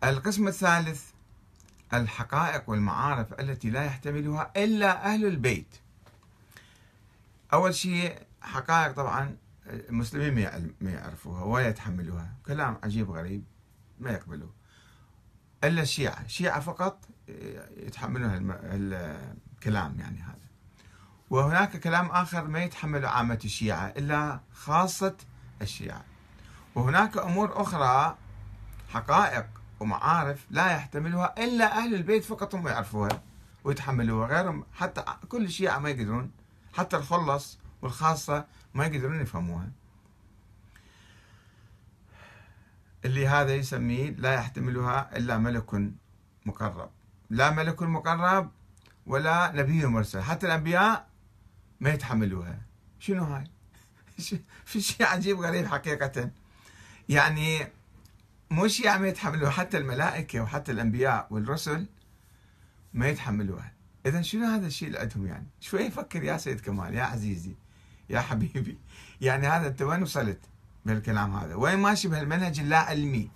القسم 0.03 0.47
الثالث 0.47 1.03
الحقائق 1.93 2.69
والمعارف 2.69 3.39
التي 3.39 3.69
لا 3.69 3.85
يحتملها 3.85 4.51
إلا 4.57 5.05
أهل 5.13 5.25
البيت. 5.25 5.75
أول 7.53 7.75
شيء 7.75 8.19
حقائق 8.41 8.91
طبعا 8.91 9.37
المسلمين 9.67 10.33
ما 10.81 10.91
يعرفوها 10.91 11.43
ولا 11.43 11.67
يتحملوها. 11.67 12.35
كلام 12.45 12.79
عجيب 12.83 13.11
غريب 13.11 13.43
ما 13.99 14.11
يقبلوه. 14.11 14.53
إلا 15.63 15.81
الشيعة. 15.81 16.21
الشيعة 16.25 16.59
فقط 16.59 17.07
يتحملون 17.77 18.31
الكلام 19.55 19.99
يعني 19.99 20.21
هذا. 20.21 20.45
وهناك 21.29 21.77
كلام 21.79 22.05
آخر 22.05 22.47
ما 22.47 22.63
يتحمله 22.63 23.09
عامة 23.09 23.39
الشيعة 23.45 23.87
إلا 23.87 24.39
خاصة 24.53 25.15
الشيعة. 25.61 26.03
وهناك 26.75 27.17
أمور 27.17 27.61
أخرى 27.61 28.17
حقائق 28.89 29.45
ومعارف 29.79 30.45
لا 30.49 30.71
يحتملها 30.71 31.43
إلا 31.43 31.77
أهل 31.77 31.95
البيت 31.95 32.23
فقط 32.23 32.55
هم 32.55 32.67
يعرفوها 32.67 33.21
ويتحملوها. 33.63 34.27
غيرهم 34.27 34.65
حتى 34.73 35.03
كل 35.29 35.45
الشيعة 35.45 35.79
ما 35.79 35.89
يقدرون 35.89 36.31
حتى 36.73 36.97
الخلص 36.97 37.59
والخاصة 37.81 38.45
ما 38.73 38.85
يقدرون 38.85 39.21
يفهموها. 39.21 39.71
اللي 43.05 43.27
هذا 43.27 43.55
يسميه 43.55 44.09
لا 44.09 44.33
يحتملها 44.33 45.17
إلا 45.17 45.37
ملك 45.37 45.91
مقرب. 46.45 46.89
لا 47.29 47.51
ملك 47.51 47.81
مقرب 47.81 48.51
ولا 49.05 49.51
نبي 49.55 49.85
مرسل. 49.85 50.21
حتى 50.21 50.47
الأنبياء 50.47 51.07
ما 51.79 51.89
يتحملوها. 51.89 52.61
شنو 52.99 53.23
هاي؟ 53.23 53.43
في 54.65 54.81
شيء 54.81 55.05
عجيب 55.05 55.39
غريب 55.39 55.65
حقيقة. 55.65 56.31
يعني 57.09 57.67
مو 58.51 58.67
شيء 58.67 58.97
ما 58.97 59.07
يتحملوها 59.07 59.51
حتى 59.51 59.77
الملائكة 59.77 60.39
وحتى 60.39 60.71
الأنبياء 60.71 61.27
والرسل 61.29 61.85
ما 62.93 63.07
يتحملوها. 63.07 63.73
إذا 64.05 64.21
شنو 64.21 64.45
هذا 64.45 64.67
الشيء 64.67 64.87
اللي 64.87 64.99
عندهم 64.99 65.27
يعني؟ 65.27 65.47
شوي 65.59 65.91
فكر 65.91 66.23
يا 66.23 66.37
سيد 66.37 66.59
كمال 66.59 66.93
يا 66.93 67.03
عزيزي 67.03 67.55
يا 68.09 68.19
حبيبي. 68.19 68.77
يعني 69.21 69.47
هذا 69.47 69.67
أنت 69.67 69.81
وين 69.81 70.01
وصلت 70.01 70.39
بالكلام 70.85 71.35
هذا. 71.35 71.55
وين 71.55 71.79
ماشي 71.79 72.07
بهالمنهج 72.07 72.59
اللا 72.59 72.77
علمي؟ 72.77 73.29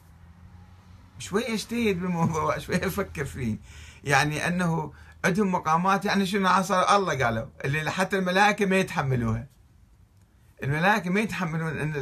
شوي 1.19 1.53
اجتهد 1.53 1.99
بالموضوع 1.99 2.57
شوي 2.57 2.75
أفكر 2.75 3.25
فيه. 3.25 3.57
يعني 4.03 4.47
أنه 4.47 4.93
عندهم 5.25 5.51
مقامات 5.51 6.05
يعني 6.05 6.25
شنو 6.25 6.47
عصر 6.47 6.95
الله 6.95 7.25
قالوا 7.25 7.45
اللي 7.65 7.91
حتى 7.91 8.17
الملائكة 8.17 8.65
ما 8.65 8.75
يتحملوها. 8.75 9.47
الملائكة 10.63 11.09
ما 11.09 11.19
يتحملون 11.19 11.77
إن 11.77 11.93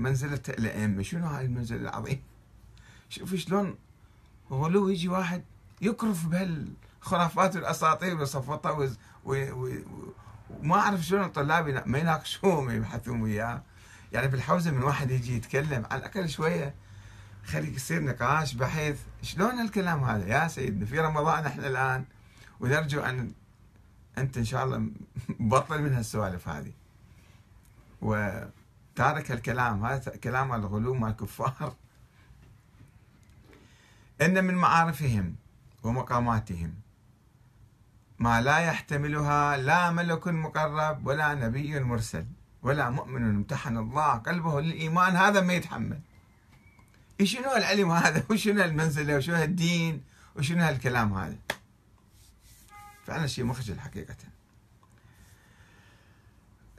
منزلة 0.00 0.40
الأئمة. 0.48 1.02
شنو 1.02 1.26
هاي 1.26 1.44
المنزلة 1.44 1.80
العظيم 1.80 2.22
شوف 3.08 3.34
شلون 3.34 3.74
غلو 4.50 4.88
يجي 4.88 5.08
واحد 5.08 5.44
يكرف 5.80 6.26
بهالخرافات 6.26 7.56
والأساطير 7.56 8.16
والصفطه 8.16 8.90
وما 9.24 10.74
أعرف 10.74 11.00
شلون 11.00 11.24
الطلاب 11.24 11.82
ما 11.86 11.98
يناقشوه 11.98 12.60
ما 12.60 12.74
يبحثون 12.74 13.22
وياه. 13.22 13.62
يعني 14.12 14.30
في 14.30 14.36
الحوزة 14.36 14.70
من 14.70 14.82
واحد 14.82 15.10
يجي 15.10 15.36
يتكلم 15.36 15.86
على 15.90 16.00
الأقل 16.00 16.28
شوية 16.28 16.74
خلي 17.44 17.74
يصير 17.74 18.04
نقاش 18.04 18.54
بحيث 18.54 19.00
شلون 19.22 19.50
هالكلام 19.50 20.04
هذا؟ 20.04 20.26
يا 20.26 20.48
سيدنا 20.48 20.86
في 20.86 21.00
رمضان 21.00 21.46
إحنا 21.46 21.66
الآن 21.66 22.04
ونرجو 22.60 23.00
أن 23.00 23.32
أنت 24.18 24.36
إن 24.38 24.44
شاء 24.44 24.64
الله 24.64 24.88
بطل 25.28 25.82
من 25.82 25.94
هالسوالف 25.94 26.48
هذه. 26.48 26.72
وتارك 28.02 29.32
الكلام 29.32 29.84
هذا 29.84 30.16
كلام 30.16 30.52
الغلو 30.52 30.94
مال 30.94 31.10
الكفار. 31.10 31.74
إن 34.22 34.44
من 34.44 34.54
معارفهم 34.54 35.36
ومقاماتهم 35.82 36.74
ما 38.18 38.40
لا 38.40 38.58
يحتملها 38.58 39.56
لا 39.56 39.90
ملك 39.90 40.28
مقرب 40.28 41.06
ولا 41.06 41.34
نبي 41.34 41.80
مرسل 41.80 42.26
ولا 42.62 42.90
مؤمن 42.90 43.22
امتحن 43.22 43.76
الله 43.76 44.14
قلبه 44.14 44.60
للإيمان 44.60 45.16
هذا 45.16 45.40
ما 45.40 45.52
يتحمل. 45.52 46.00
شنو 47.24 47.56
العلم 47.56 47.90
هذا؟ 47.90 48.24
وشنو 48.30 48.64
المنزلة؟ 48.64 49.16
وشنو 49.16 49.42
الدين؟ 49.42 50.02
وشنو 50.36 50.62
هالكلام 50.62 51.12
هذا؟ 51.12 51.36
فعلا 53.06 53.26
شيء 53.26 53.44
مخجل 53.44 53.80
حقيقة. 53.80 54.16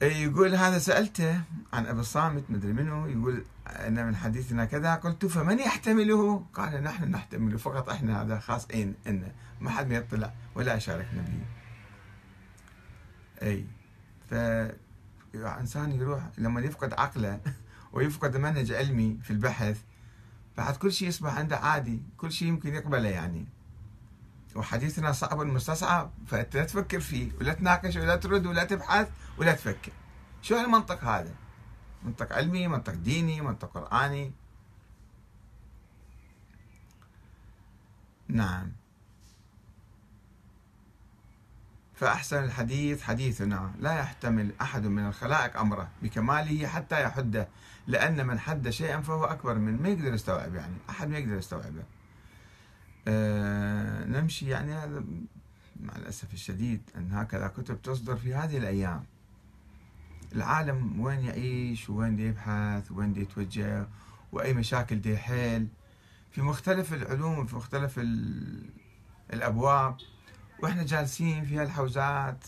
يقول 0.01 0.55
هذا 0.55 0.79
سألته 0.79 1.41
عن 1.73 1.85
أبي 1.85 1.99
الصامت 1.99 2.43
مدري 2.49 2.73
منه 2.73 3.07
يقول 3.07 3.45
أن 3.67 4.07
من 4.07 4.15
حديثنا 4.15 4.65
كذا 4.65 4.95
قلت 4.95 5.25
فمن 5.25 5.59
يحتمله؟ 5.59 6.45
قال 6.53 6.83
نحن 6.83 7.11
نحتمله 7.11 7.57
فقط 7.57 7.89
إحنا 7.89 8.21
هذا 8.21 8.39
خاص 8.39 8.65
إن 8.73 8.93
إن 9.07 9.31
ما 9.61 9.69
حد 9.69 9.91
يطلع 9.91 10.33
ولا 10.55 10.75
يشاركنا 10.75 11.21
به 11.21 11.45
أي 13.47 13.65
ف 14.29 14.33
إنسان 15.35 15.91
يروح 15.91 16.21
لما 16.37 16.61
يفقد 16.61 16.93
عقله 16.93 17.39
ويفقد 17.93 18.37
منهج 18.37 18.71
علمي 18.71 19.19
في 19.23 19.31
البحث 19.31 19.81
بعد 20.57 20.75
كل 20.77 20.91
شيء 20.91 21.07
يصبح 21.07 21.37
عنده 21.37 21.57
عادي 21.57 22.03
كل 22.17 22.31
شيء 22.31 22.47
يمكن 22.47 22.75
يقبله 22.75 23.09
يعني. 23.09 23.45
وحديثنا 24.55 25.11
صعب 25.11 25.39
مستصعب 25.39 26.11
فأنت 26.27 26.55
لا 26.55 26.63
تفكر 26.63 26.99
فيه 26.99 27.31
ولا 27.39 27.53
تناقش 27.53 27.95
ولا 27.95 28.15
ترد 28.15 28.45
ولا 28.45 28.63
تبحث 28.63 29.09
ولا 29.37 29.53
تفكر. 29.53 29.91
شو 30.41 30.55
هالمنطق 30.55 31.03
هذا؟ 31.03 31.35
منطق 32.03 32.33
علمي 32.33 32.67
منطق 32.67 32.93
ديني 32.93 33.41
منطق 33.41 33.71
قرآني؟ 33.73 34.31
نعم. 38.27 38.71
فأحسن 42.03 42.43
الحديث 42.43 43.01
حديثنا. 43.01 43.71
لا 43.79 43.99
يحتمل 43.99 44.51
أحد 44.61 44.87
من 44.87 45.07
الخلائق 45.07 45.59
أمره 45.59 45.87
بكماله 46.01 46.67
حتى 46.67 47.03
يحده 47.03 47.47
لأن 47.87 48.27
من 48.27 48.39
حد 48.39 48.69
شيئا 48.69 49.01
فهو 49.01 49.25
أكبر 49.25 49.55
من 49.55 49.81
ما 49.81 49.89
يقدر 49.89 50.13
يستوعب 50.13 50.55
يعني 50.55 50.75
أحد 50.89 51.09
ما 51.09 51.17
يقدر 51.17 51.37
يستوعبه. 51.37 51.83
أه 53.07 54.05
نمشي 54.05 54.49
يعني 54.49 54.73
هذا 54.73 55.03
مع 55.79 55.95
الأسف 55.95 56.33
الشديد 56.33 56.81
أن 56.95 57.11
هكذا 57.11 57.47
كتب 57.47 57.81
تصدر 57.81 58.15
في 58.15 58.33
هذه 58.33 58.57
الأيام. 58.57 59.03
العالم 60.35 60.99
وين 61.01 61.19
يعيش 61.19 61.89
وين 61.89 62.19
يبحث 62.19 62.91
وين 62.91 63.15
يتوجه 63.15 63.87
وأي 64.31 64.53
مشاكل 64.53 65.01
دي 65.01 65.13
يحل 65.13 65.67
في 66.31 66.41
مختلف 66.41 66.93
العلوم 66.93 67.39
وفي 67.39 67.55
مختلف 67.55 67.99
الأبواب. 69.33 69.97
وإحنا 70.63 70.83
جالسين 70.83 71.45
في 71.45 71.57
هالحوزات 71.57 72.45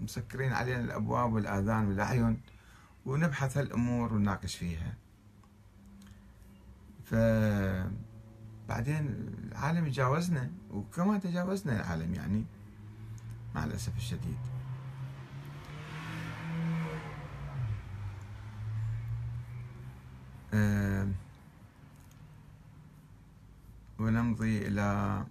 مسكرين 0.00 0.52
علينا 0.52 0.80
الأبواب 0.80 1.32
والآذان 1.32 1.86
والأعين 1.86 2.40
ونبحث 3.06 3.58
هالأمور 3.58 4.12
ونناقش 4.12 4.56
فيها. 4.56 4.94
ف 7.04 7.14
بعدين 8.68 9.06
العالم 9.48 9.86
يجاوزنا 9.86 10.50
وكما 10.70 11.18
تجاوزنا 11.18 11.76
العالم 11.76 12.14
يعني 12.14 12.44
مع 13.54 13.64
الأسف 13.64 13.96
الشديد. 13.96 14.38
ونمضي 23.98 24.68
إلى 24.68 25.24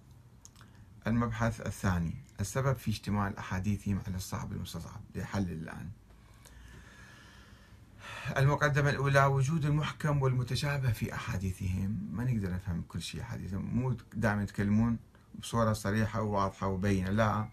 المبحث 1.06 1.60
الثاني. 1.60 2.23
السبب 2.40 2.76
في 2.76 2.90
اجتماع 2.90 3.28
الأحاديث 3.28 3.88
على 3.88 4.16
الصعب 4.16 4.52
المستصعب 4.52 5.00
لحل 5.14 5.50
الآن. 5.50 5.88
المقدمة 8.36 8.90
الأولى 8.90 9.24
وجود 9.24 9.64
المحكم 9.64 10.22
والمتشابه 10.22 10.92
في 10.92 11.14
أحاديثهم. 11.14 12.08
ما 12.12 12.24
نقدر 12.24 12.50
نفهم 12.50 12.82
كل 12.88 13.02
شيء 13.02 13.20
أحاديثهم. 13.20 13.64
مو 13.64 13.96
دائما 14.14 14.42
يتكلمون 14.42 14.98
بصورة 15.40 15.72
صريحة 15.72 16.22
وواضحة 16.22 16.66
وبينة 16.66 17.10
لا. 17.10 17.48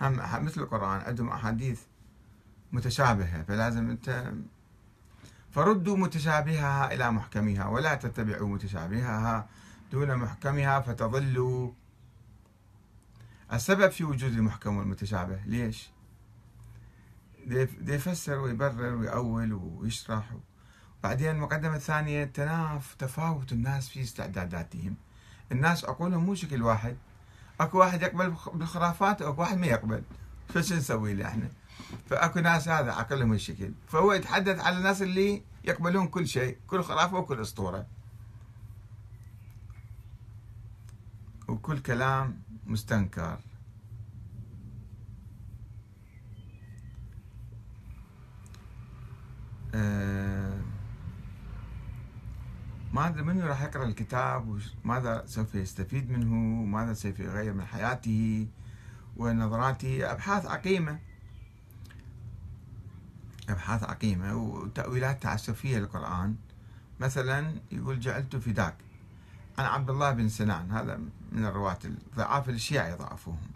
هم 0.00 0.44
مثل 0.44 0.60
القرآن 0.60 1.00
عندهم 1.00 1.28
أحاديث 1.28 1.80
متشابهة 2.72 3.42
فلازم 3.42 3.90
أنت 3.90 4.32
فردوا 5.50 5.96
متشابهها 5.96 6.94
إلى 6.94 7.10
محكمها 7.10 7.68
ولا 7.68 7.94
تتبعوا 7.94 8.48
متشابهها 8.48 9.48
دون 9.92 10.16
محكمها 10.16 10.80
فتضلوا 10.80 11.72
السبب 13.52 13.90
في 13.90 14.04
وجود 14.04 14.32
المحكم 14.32 14.76
والمتشابه 14.76 15.40
ليش؟ 15.46 15.90
دي 17.46 17.94
يفسر 17.94 18.38
ويبرر 18.38 18.94
ويأول 18.94 19.52
ويشرح 19.52 20.30
بعدين 21.02 21.30
المقدمة 21.30 21.76
الثانية 21.76 22.24
تناف 22.24 22.94
تفاوت 22.94 23.52
الناس 23.52 23.88
في 23.88 24.02
استعداداتهم. 24.02 24.96
الناس 25.52 25.84
عقولهم 25.84 26.24
مو 26.24 26.34
شكل 26.34 26.62
واحد. 26.62 26.96
أكو 27.60 27.78
واحد 27.78 28.02
يقبل 28.02 28.34
بالخرافات 28.54 29.22
وأكو 29.22 29.40
واحد 29.40 29.58
ما 29.58 29.66
يقبل. 29.66 30.02
فشو 30.48 30.74
نسوي 30.74 31.14
له 31.14 31.26
إحنا؟ 31.28 31.48
فأكو 32.06 32.40
ناس 32.40 32.68
هذا 32.68 32.92
عقلهم 32.92 33.32
الشكل. 33.32 33.72
فهو 33.88 34.12
يتحدث 34.12 34.60
على 34.60 34.78
الناس 34.78 35.02
اللي 35.02 35.42
يقبلون 35.64 36.08
كل 36.08 36.28
شيء 36.28 36.58
كل 36.66 36.82
خرافة 36.82 37.16
وكل 37.16 37.40
أسطورة. 37.40 37.86
وكل 41.48 41.78
كلام 41.78 42.42
مستنكر. 42.66 43.38
آه، 49.74 50.60
ما 52.92 53.08
أدري 53.08 53.22
منو 53.22 53.46
راح 53.46 53.62
يقرأ 53.62 53.84
الكتاب 53.84 54.60
وماذا 54.84 55.24
سوف 55.26 55.54
يستفيد 55.54 56.10
منه 56.10 56.62
وماذا 56.62 56.92
سوف 56.92 57.20
يغير 57.20 57.52
من 57.52 57.64
حياته 57.64 58.48
ونظراته. 59.16 60.12
أبحاث 60.12 60.46
عقيمة. 60.46 60.98
أبحاث 63.48 63.82
عقيمة 63.82 64.34
وتأويلات 64.34 65.22
تعسفية 65.22 65.78
للقرآن. 65.78 66.36
مثلا 67.00 67.54
يقول 67.72 68.00
جعلت 68.00 68.36
فداك. 68.36 68.74
عن 69.58 69.64
عبد 69.64 69.90
الله 69.90 70.10
بن 70.10 70.28
سنان. 70.28 70.70
هذا 70.70 71.00
من 71.32 71.44
الرواة 71.44 71.78
الضعاف 71.84 72.48
الشيعة 72.48 72.88
يضعفوهم. 72.88 73.50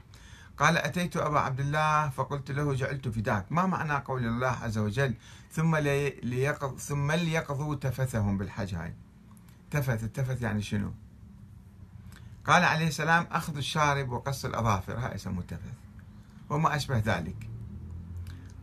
قال 0.59 0.79
أتيت 0.79 1.17
أبا 1.17 1.41
عبد 1.41 1.61
الله 1.61 2.09
فقلت 2.09 2.51
له 2.51 2.75
جعلت 2.75 3.09
فداك. 3.09 3.53
ما 3.53 3.67
معنى 3.67 3.95
قول 3.95 4.27
الله 4.27 4.49
عز 4.49 4.79
وجل 4.79 5.15
ثم 5.53 5.77
ليقض 5.77 6.79
ثم 6.79 7.13
ليقضوا 7.13 7.75
تفثهم 7.75 8.39
بالحج 8.39 8.75
هاي 8.75 8.95
تفث 9.71 10.05
التفث 10.05 10.43
يعني 10.43 10.63
شنو؟ 10.63 10.93
قال 12.47 12.65
عليه 12.65 12.89
السلام 12.89 13.27
أخذ 13.31 13.57
الشارب 13.57 14.11
وقص 14.11 14.45
الأظافر. 14.45 14.99
هاي 14.99 15.15
يسموه 15.15 15.41
التفث. 15.41 15.73
وما 16.51 16.77
أشبه 16.77 16.99
ذلك. 16.99 17.51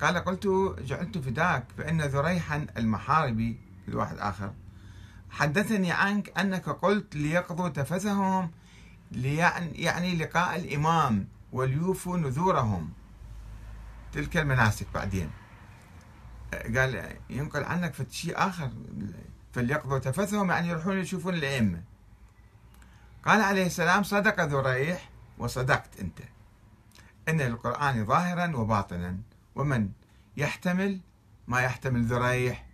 قال 0.02 0.18
قلت 0.18 0.48
جعلت 0.80 1.18
فداك 1.18 1.66
فإن 1.78 2.02
ذريحا 2.02 2.68
المحاربي 2.78 3.60
الواحد 3.88 4.18
آخر 4.18 4.54
حدثني 5.30 5.92
عنك 5.92 6.40
أنك 6.40 6.70
قلت 6.70 7.16
ليقضوا 7.16 7.70
تفثهم 7.70 8.52
يعني 9.12 10.16
لقاء 10.16 10.56
الإمام 10.56 11.28
وليوفوا 11.52 12.18
نذورهم. 12.18 12.90
تلك 14.14 14.38
المناسك 14.38 14.88
بعدين. 14.94 15.30
قال 16.54 17.16
ينقل 17.30 17.64
عنك 17.64 18.12
شيء 18.12 18.34
آخر 18.38 18.72
فليقضوا 19.54 20.00
تفثهم 20.00 20.52
يعني 20.52 20.68
يروحون 20.68 20.98
يشوفون 20.98 21.34
الأئمة. 21.34 21.84
قال 23.26 23.42
عليه 23.42 23.66
السلام 23.66 24.04
صدق 24.04 24.42
ذريح 24.42 25.10
وصدقت 25.38 26.00
أنت. 26.00 26.20
إن 27.30 27.42
القرآن 27.42 28.06
ظاهرا 28.06 28.56
وباطنا 28.56 29.18
ومن 29.56 29.90
يحتمل 30.38 31.00
ما 31.48 31.62
يحتمل 31.62 32.04
ذريح 32.06 32.66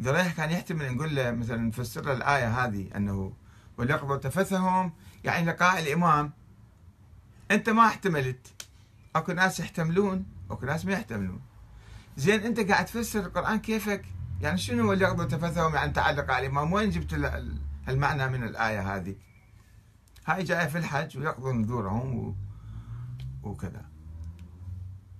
ذريح 0.00 0.32
كان 0.32 0.50
يحتمل 0.50 0.94
نقول 0.94 1.14
له 1.14 1.30
مثلا 1.30 1.56
نفسر 1.56 2.12
الآية 2.12 2.64
هذه 2.64 2.88
أنه 2.96 3.32
وليقضوا 3.78 4.16
تفثهم 4.16 4.92
يعني 5.24 5.46
لقاء 5.46 5.80
الإمام. 5.82 6.32
أنت 7.50 7.70
ما 7.70 7.86
احتملت. 7.86 8.66
أكو 9.16 9.32
ناس 9.32 9.60
يحتملون 9.60 10.26
أكو 10.50 10.66
ناس 10.66 10.84
ما 10.84 10.92
يحتملون. 10.92 11.40
زين 12.16 12.40
أنت 12.40 12.60
قاعد 12.60 12.84
تفسر 12.84 13.20
القرآن 13.20 13.58
كيفك؟ 13.58 14.04
يعني 14.40 14.58
شنو 14.58 14.92
اللي 14.92 15.04
يقضوا 15.04 15.24
تفثهم 15.24 15.74
يعني 15.74 15.92
تعلق 15.92 16.30
على 16.30 16.46
الإمام؟ 16.46 16.72
وين 16.72 16.90
جبت 16.90 17.14
المعنى 17.88 18.28
من 18.28 18.42
الآية 18.42 18.96
هذه؟ 18.96 19.16
هاي 20.26 20.42
جاية 20.42 20.66
في 20.66 20.78
الحج 20.78 21.18
ويقضوا 21.18 21.52
نذورهم 21.52 22.18
و... 22.18 22.34
وكذا. 23.42 23.84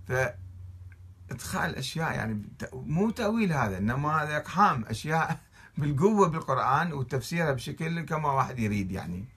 ف 0.08 0.12
إدخال 1.30 1.76
أشياء 1.76 2.12
يعني 2.12 2.42
مو 2.72 3.10
تأويل 3.10 3.52
هذا 3.52 3.78
إنما 3.78 4.22
هذا 4.22 4.36
إقحام 4.36 4.84
أشياء 4.84 5.40
بالقوة 5.78 6.28
بالقرآن 6.28 6.92
وتفسيرها 6.92 7.52
بشكل 7.52 8.00
كما 8.00 8.32
واحد 8.32 8.58
يريد 8.58 8.90
يعني. 8.90 9.33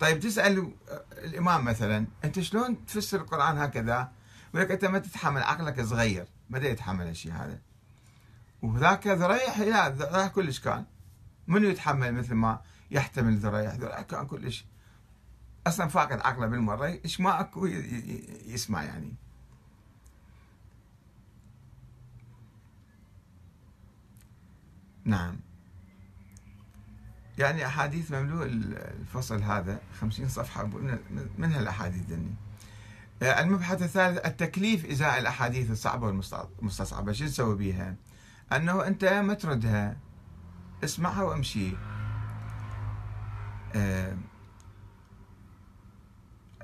طيب 0.00 0.20
تسأل 0.20 0.72
الإمام 1.12 1.64
مثلا 1.64 2.06
أنت 2.24 2.40
شلون 2.40 2.86
تفسر 2.86 3.20
القرآن 3.20 3.58
هكذا؟ 3.58 4.12
ولك 4.54 4.70
أنت 4.70 4.84
ما 4.84 4.98
تتحمل 4.98 5.42
عقلك 5.42 5.80
صغير 5.84 6.26
ما 6.50 6.58
يتحمل 6.58 7.06
الشيء 7.08 7.32
هذا. 7.32 7.60
وذاك 8.62 9.06
ذريح 9.06 9.60
لا 9.60 9.88
ذريح 9.88 10.26
كلش 10.26 10.60
كان. 10.60 10.84
منو 11.46 11.68
يتحمل 11.68 12.14
مثل 12.14 12.34
ما 12.34 12.60
يحتمل 12.90 13.36
ذريح 13.36 13.74
ذريح 13.74 14.00
كان 14.00 14.26
كلش. 14.26 14.64
أصلا 15.66 15.88
فاقد 15.88 16.20
عقله 16.20 16.46
بالمرة 16.46 16.86
إيش 16.86 17.20
ما 17.20 17.40
أكو 17.40 17.66
يسمع 18.46 18.82
يعني. 18.82 19.14
نعم. 25.04 25.47
يعني 27.38 27.66
أحاديث 27.66 28.12
مملوء 28.12 28.46
الفصل 28.46 29.42
هذا 29.42 29.80
خمسين 30.00 30.28
صفحة 30.28 30.70
منها 31.38 31.60
الأحاديث 31.60 32.10
ذني 32.10 32.34
آه، 33.22 33.40
المبحث 33.40 33.82
الثالث 33.82 34.26
التكليف 34.26 34.86
إزاء 34.86 35.18
الأحاديث 35.18 35.70
الصعبة 35.70 36.06
والمستصعبة 36.06 37.12
شو 37.12 37.26
تسوي 37.26 37.56
بيها؟ 37.56 37.94
أنه 38.52 38.86
أنت 38.86 39.04
ما 39.04 39.34
تردها. 39.34 39.96
اسمعها 40.84 41.22
وامشي. 41.22 41.72
آه، 43.74 44.16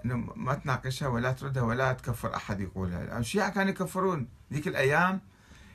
إنه 0.05 0.17
ما 0.37 0.55
تناقشها 0.55 1.09
ولا 1.09 1.33
تردها 1.33 1.63
ولا 1.63 1.93
تكفر 1.93 2.37
أحد 2.37 2.61
يقولها، 2.61 3.19
الشيعة 3.19 3.51
كانوا 3.51 3.71
يكفرون 3.71 4.29
ذيك 4.53 4.69
الأيام. 4.69 5.21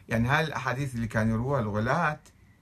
يعني 0.10 0.28
هاي 0.28 0.44
الأحاديث 0.44 0.96
اللي 0.96 1.08
كانوا 1.08 1.34
يروها 1.34 1.62
الغلاة 1.62 2.20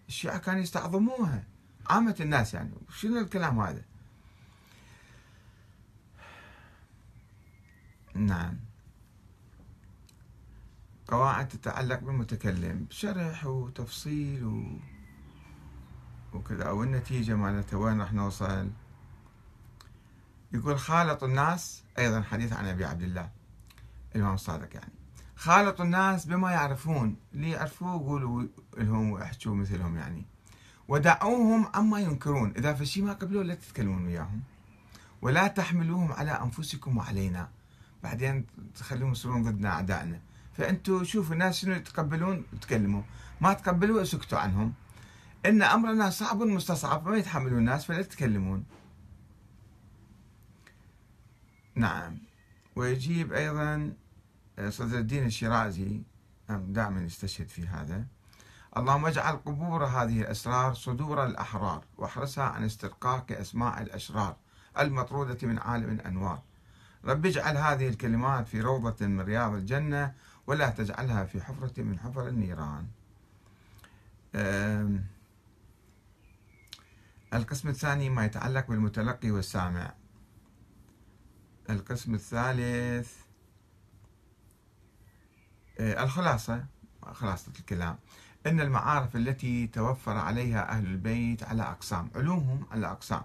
الشيعة 0.08 0.38
كانوا 0.38 0.62
يستعظموها. 0.62 1.44
عامة 1.90 2.16
الناس 2.20 2.54
يعني 2.54 2.72
شنو 2.90 3.20
الكلام 3.20 3.60
هذا؟ 3.60 3.82
نعم. 8.16 8.60
قواعد 11.08 11.48
تتعلق 11.48 12.00
بالمتكلم 12.00 12.88
شرح 12.90 13.46
وتفصيل 13.46 14.46
و... 14.46 14.80
وكذا 16.34 16.70
والنتيجة 16.70 17.36
مالتها 17.36 17.78
وين 17.78 18.02
راح 18.02 18.14
نوصل؟ 18.14 18.70
يقول 20.54 20.80
خالط 20.80 21.24
الناس 21.24 21.84
أيضا 22.00 22.22
حديث 22.22 22.54
عن 22.54 22.66
أبي 22.66 22.86
عبد 22.86 23.02
الله 23.02 23.32
الإمام 24.16 24.34
الصادق 24.34 24.76
يعني. 24.76 24.94
خالطوا 25.36 25.86
الناس 25.86 26.26
بما 26.26 26.52
يعرفون 26.52 27.16
اللي 27.34 27.50
يعرفوه 27.50 28.00
قولوا 28.00 28.48
لهم 28.78 29.12
واحكوا 29.12 29.56
مثلهم 29.56 29.98
يعني. 29.98 30.26
ودعوهم 30.88 31.68
عما 31.74 32.00
ينكرون. 32.00 32.54
إذا 32.58 32.74
في 32.74 32.86
شيء 32.86 33.04
ما 33.04 33.14
قبلوه 33.14 33.44
لا 33.44 33.56
تتكلمون 33.56 34.06
وياهم 34.06 34.42
ولا 35.22 35.48
تحملوهم 35.48 36.12
على 36.12 36.32
أنفسكم 36.32 36.98
وعلينا. 36.98 37.50
بعدين 38.04 38.46
تخليهم 38.76 39.12
يصيرون 39.12 39.44
ضدنا 39.44 39.70
أعدائنا. 39.70 40.20
فأنتوا 40.58 41.04
شوفوا 41.04 41.34
الناس 41.34 41.60
شنو 41.60 41.74
يتقبلون؟ 41.74 42.44
تكلموا 42.62 43.02
ما 43.42 43.54
تقبلوا 43.54 44.02
اسكتوا 44.02 44.40
عنهم. 44.40 44.74
إن 45.46 45.62
أمرنا 45.62 46.10
صعب 46.10 46.44
مستصعب 46.44 47.08
ما 47.08 47.18
يتحملون 47.18 47.60
الناس 47.60 47.86
فلا 47.86 48.02
تتكلمون. 48.02 48.64
نعم. 51.76 52.18
ويجيب 52.76 53.34
أيضا 53.34 53.94
صدر 54.70 55.00
الدين 55.00 55.26
الشيرازي 55.26 56.02
دائما 56.50 57.02
يستشهد 57.02 57.48
في 57.48 57.68
هذا. 57.68 58.06
اللهم 58.78 59.06
اجعل 59.06 59.36
قبور 59.36 59.86
هذه 59.86 60.22
الأسرار 60.22 60.74
صدور 60.74 61.26
الأحرار 61.26 61.86
واحرسها 61.98 62.44
عن 62.44 62.64
استرقاق 62.64 63.32
أسماء 63.32 63.82
الأشرار 63.82 64.36
المطرودة 64.80 65.48
من 65.48 65.60
عالم 65.60 65.90
الأنوار. 65.90 66.42
رب 67.06 67.26
اجعل 67.26 67.58
هذه 67.58 67.88
الكلمات 67.90 68.48
في 68.48 68.62
روضة 68.62 69.06
من 69.08 69.22
رياض 69.22 69.54
الجنة 69.54 70.14
ولا 70.48 70.70
تجعلها 70.70 71.24
في 71.26 71.42
حفرة 71.42 71.82
من 71.82 72.00
حفر 72.00 72.28
النيران. 72.28 72.88
القسم 77.34 77.70
الثاني 77.70 78.10
ما 78.10 78.26
يتعلق 78.26 78.68
بالمتلقي 78.68 79.32
والسامع. 79.32 79.94
القسم 81.70 82.14
الثالث 82.14 83.14
آه، 85.80 86.04
الخلاصة 86.04 86.66
خلاصة 87.14 87.52
الكلام. 87.60 87.98
أن 88.46 88.62
المعارف 88.62 89.16
التي 89.16 89.68
توفر 89.68 90.18
عليها 90.18 90.70
أهل 90.70 90.86
البيت 90.86 91.44
على 91.44 91.64
أقسام 91.64 92.10
علومهم 92.16 92.66
على 92.72 92.88
أقسام. 92.88 93.22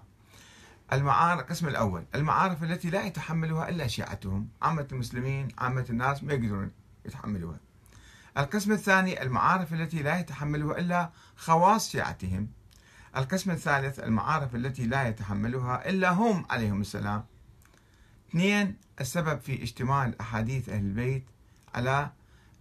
المعارف 0.93 1.41
القسم 1.41 1.67
الأول 1.67 2.05
المعارف 2.15 2.63
التي 2.63 2.89
لا 2.89 3.05
يتحملها 3.05 3.69
إلا 3.69 3.87
شيعتهم 3.87 4.47
عامة 4.61 4.87
المسلمين 4.91 5.47
عامة 5.57 5.85
الناس 5.89 6.23
ما 6.23 6.33
يقدرون 6.33 6.71
يتحملوها. 7.05 7.57
القسم 8.37 8.71
الثاني 8.71 9.21
المعارف 9.21 9.73
التي 9.73 10.03
لا 10.03 10.19
يتحملها 10.19 10.79
إلا 10.79 11.09
خواص 11.35 11.89
شيعتهم. 11.89 12.47
القسم 13.17 13.51
الثالث 13.51 13.99
المعارف 13.99 14.55
التي 14.55 14.85
لا 14.85 15.07
يتحملها 15.07 15.89
إلا 15.89 16.11
هم 16.11 16.45
عليهم 16.49 16.81
السلام. 16.81 17.25
اثنين 18.29 18.75
السبب 19.01 19.39
في 19.39 19.63
اشتمال 19.63 20.21
أحاديث 20.21 20.69
أهل 20.69 20.85
البيت 20.85 21.23
على 21.75 22.09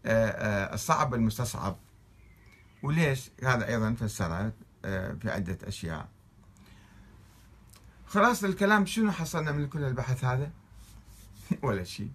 آه، 0.07 0.31
آه، 0.31 0.75
الصعب 0.75 1.15
المستصعب. 1.15 1.77
وليش 2.83 3.31
هذا 3.45 3.69
أيضا 3.69 3.95
فسره 3.95 4.53
آه، 4.85 5.13
في 5.13 5.31
عدة 5.31 5.59
أشياء. 5.65 6.09
خلاص 8.07 8.45
الكلام 8.45 8.87
شنو 8.87 9.13
حصلنا 9.13 9.53
من 9.53 9.69
كل 9.69 9.85
البحث 9.85 10.25
هذا؟ 10.25 10.51
ولا 11.63 11.85
شيء. 11.85 12.11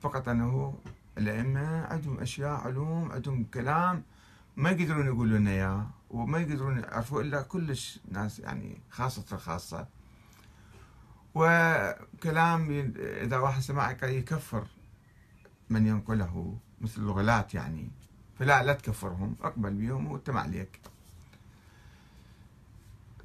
فقط 0.00 0.28
أنه 0.28 0.74
الأئمة 1.18 1.86
عندهم 1.86 2.20
أشياء 2.20 2.60
علوم 2.60 3.12
عندهم 3.12 3.44
كلام 3.44 4.02
ما 4.56 4.70
يقدرون 4.70 5.06
يقولوا 5.06 5.38
لنا 5.38 5.50
إياه 5.50 5.86
وما 6.10 6.38
يقدرون 6.38 6.78
يعرفوا 6.78 7.22
إلا 7.22 7.42
كلش 7.42 8.00
ناس 8.10 8.38
يعني 8.38 8.80
خاصة 8.90 9.24
الخاصة 9.32 9.86
وكلام 11.34 12.92
إذا 12.96 13.38
واحد 13.38 13.60
سمع 13.62 13.96
يكفر 14.02 14.66
من 15.70 15.86
ينقله 15.86 16.58
مثل 16.80 17.00
الغلاة 17.00 17.46
يعني. 17.54 17.90
فلا 18.42 18.62
لا 18.62 18.72
تكفرهم 18.72 19.36
أقبل 19.42 19.70
بهم 19.74 20.12
وتم 20.12 20.38
عليك. 20.38 20.80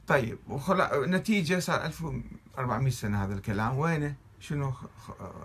طيب 0.08 0.40
وخلا 0.48 1.08
نتيجة 1.08 1.60
صار 1.60 1.86
1400 1.86 2.92
سنة 2.92 3.24
هذا 3.24 3.34
الكلام. 3.34 3.78
وينه؟ 3.78 4.16
شنو 4.40 4.74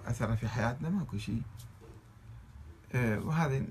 أثره 0.07 0.35
في 0.35 0.49
حياتنا؟ 0.49 0.91
ماكو 0.91 1.19
شيء. 1.19 1.43
آه، 2.95 3.19
وهذه 3.19 3.67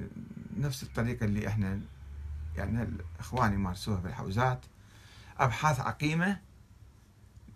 نفس 0.57 0.83
الطريقة 0.83 1.25
اللي 1.25 1.47
إحنا 1.47 1.81
يعني 2.55 2.83
الإخوان 2.83 3.53
يمارسوها 3.53 3.99
بالحوزات 3.99 4.65
أبحاث 5.39 5.79
عقيمة 5.79 6.39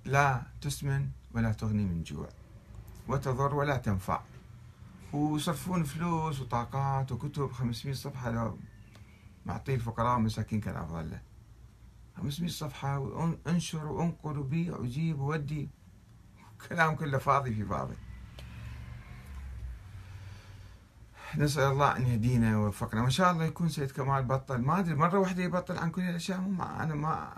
لا 0.06 0.42
تسمن 0.62 1.10
ولا 1.34 1.52
تغني 1.52 1.86
من 1.86 2.04
جوع. 2.04 2.30
وتضر 3.08 3.56
ولا 3.56 3.78
تنفع. 3.78 4.22
ويصرفون 5.14 5.84
فلوس 5.84 6.42
وطاقات 6.42 7.12
وكتب 7.12 7.52
500 7.52 7.96
صفحة 7.96 8.32
لو 8.32 8.58
معطيه 9.46 9.76
الفقراء 9.76 10.14
والمساكين 10.14 10.62
كان 10.62 10.76
أفضل 10.76 11.12
له 11.12 11.22
500 12.18 12.52
صفحة 12.52 13.00
وانشر 13.00 13.86
وأنقل 13.86 14.38
وبيع 14.38 14.78
وجيب 14.78 15.20
وودي. 15.20 15.70
كلام 16.70 16.96
كله 16.96 17.18
فاضي 17.18 17.54
في 17.54 17.66
فاضي. 17.66 17.96
نسأل 21.38 21.72
الله 21.72 21.98
أن 21.98 22.08
يهدينا 22.08 22.58
ويوفقنا 22.58 23.02
وإن 23.02 23.10
شاء 23.10 23.32
الله 23.32 23.46
يكون 23.46 23.70
سيد 23.70 23.92
كمال 23.92 24.24
بطل. 24.24 24.58
ما 24.62 24.80
أدري 24.80 24.96
مرة 24.96 25.20
واحدة 25.20 25.44
يبطل 25.44 25.78
عن 25.78 25.92
كل 25.92 26.02
الأشياء. 26.02 26.40
ما 26.40 26.84
أنا 26.84 26.96
ما 26.96 27.38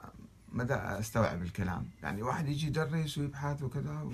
مدى 0.51 0.73
أستوعب 0.73 1.41
الكلام. 1.41 1.89
يعني 2.03 2.21
واحد 2.21 2.47
يجي 2.47 2.67
يدرس 2.67 3.17
ويبحث 3.17 3.63
وكذا 3.63 4.09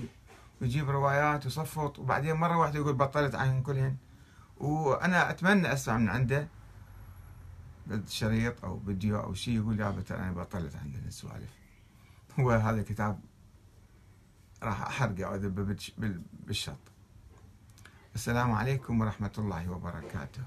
ويجيب 0.64 0.90
روايات 0.90 1.46
ويصفط 1.46 2.00
وبعدين 2.00 2.36
مرة 2.36 2.58
واحدة 2.58 2.80
يقول 2.80 2.94
بطلت 2.94 3.36
عن 3.36 3.62
كلهن. 3.62 3.96
وأنا 4.58 5.30
أتمنى 5.30 5.74
أسمع 5.74 5.98
من 5.98 6.10
عنده 6.10 6.48
بالشريط 7.88 8.66
أو 8.66 8.80
فيديو 8.80 9.20
أو 9.20 9.34
شيء 9.34 9.56
يقول 9.56 9.80
يا 9.80 9.90
بتر 9.90 10.18
أنا 10.18 10.32
بطلت 10.32 10.76
عن 10.76 10.94
السوالف. 11.08 11.52
هو 12.40 12.52
هذا 12.52 12.82
الكتاب 12.82 13.20
راح 14.64 14.82
أحرقه 14.82 15.26
أو 15.26 15.38
بالشط. 16.48 16.84
السلام 18.16 18.52
عليكم 18.52 19.02
ورحمة 19.02 19.32
الله 19.38 19.72
وبركاته. 19.72 20.44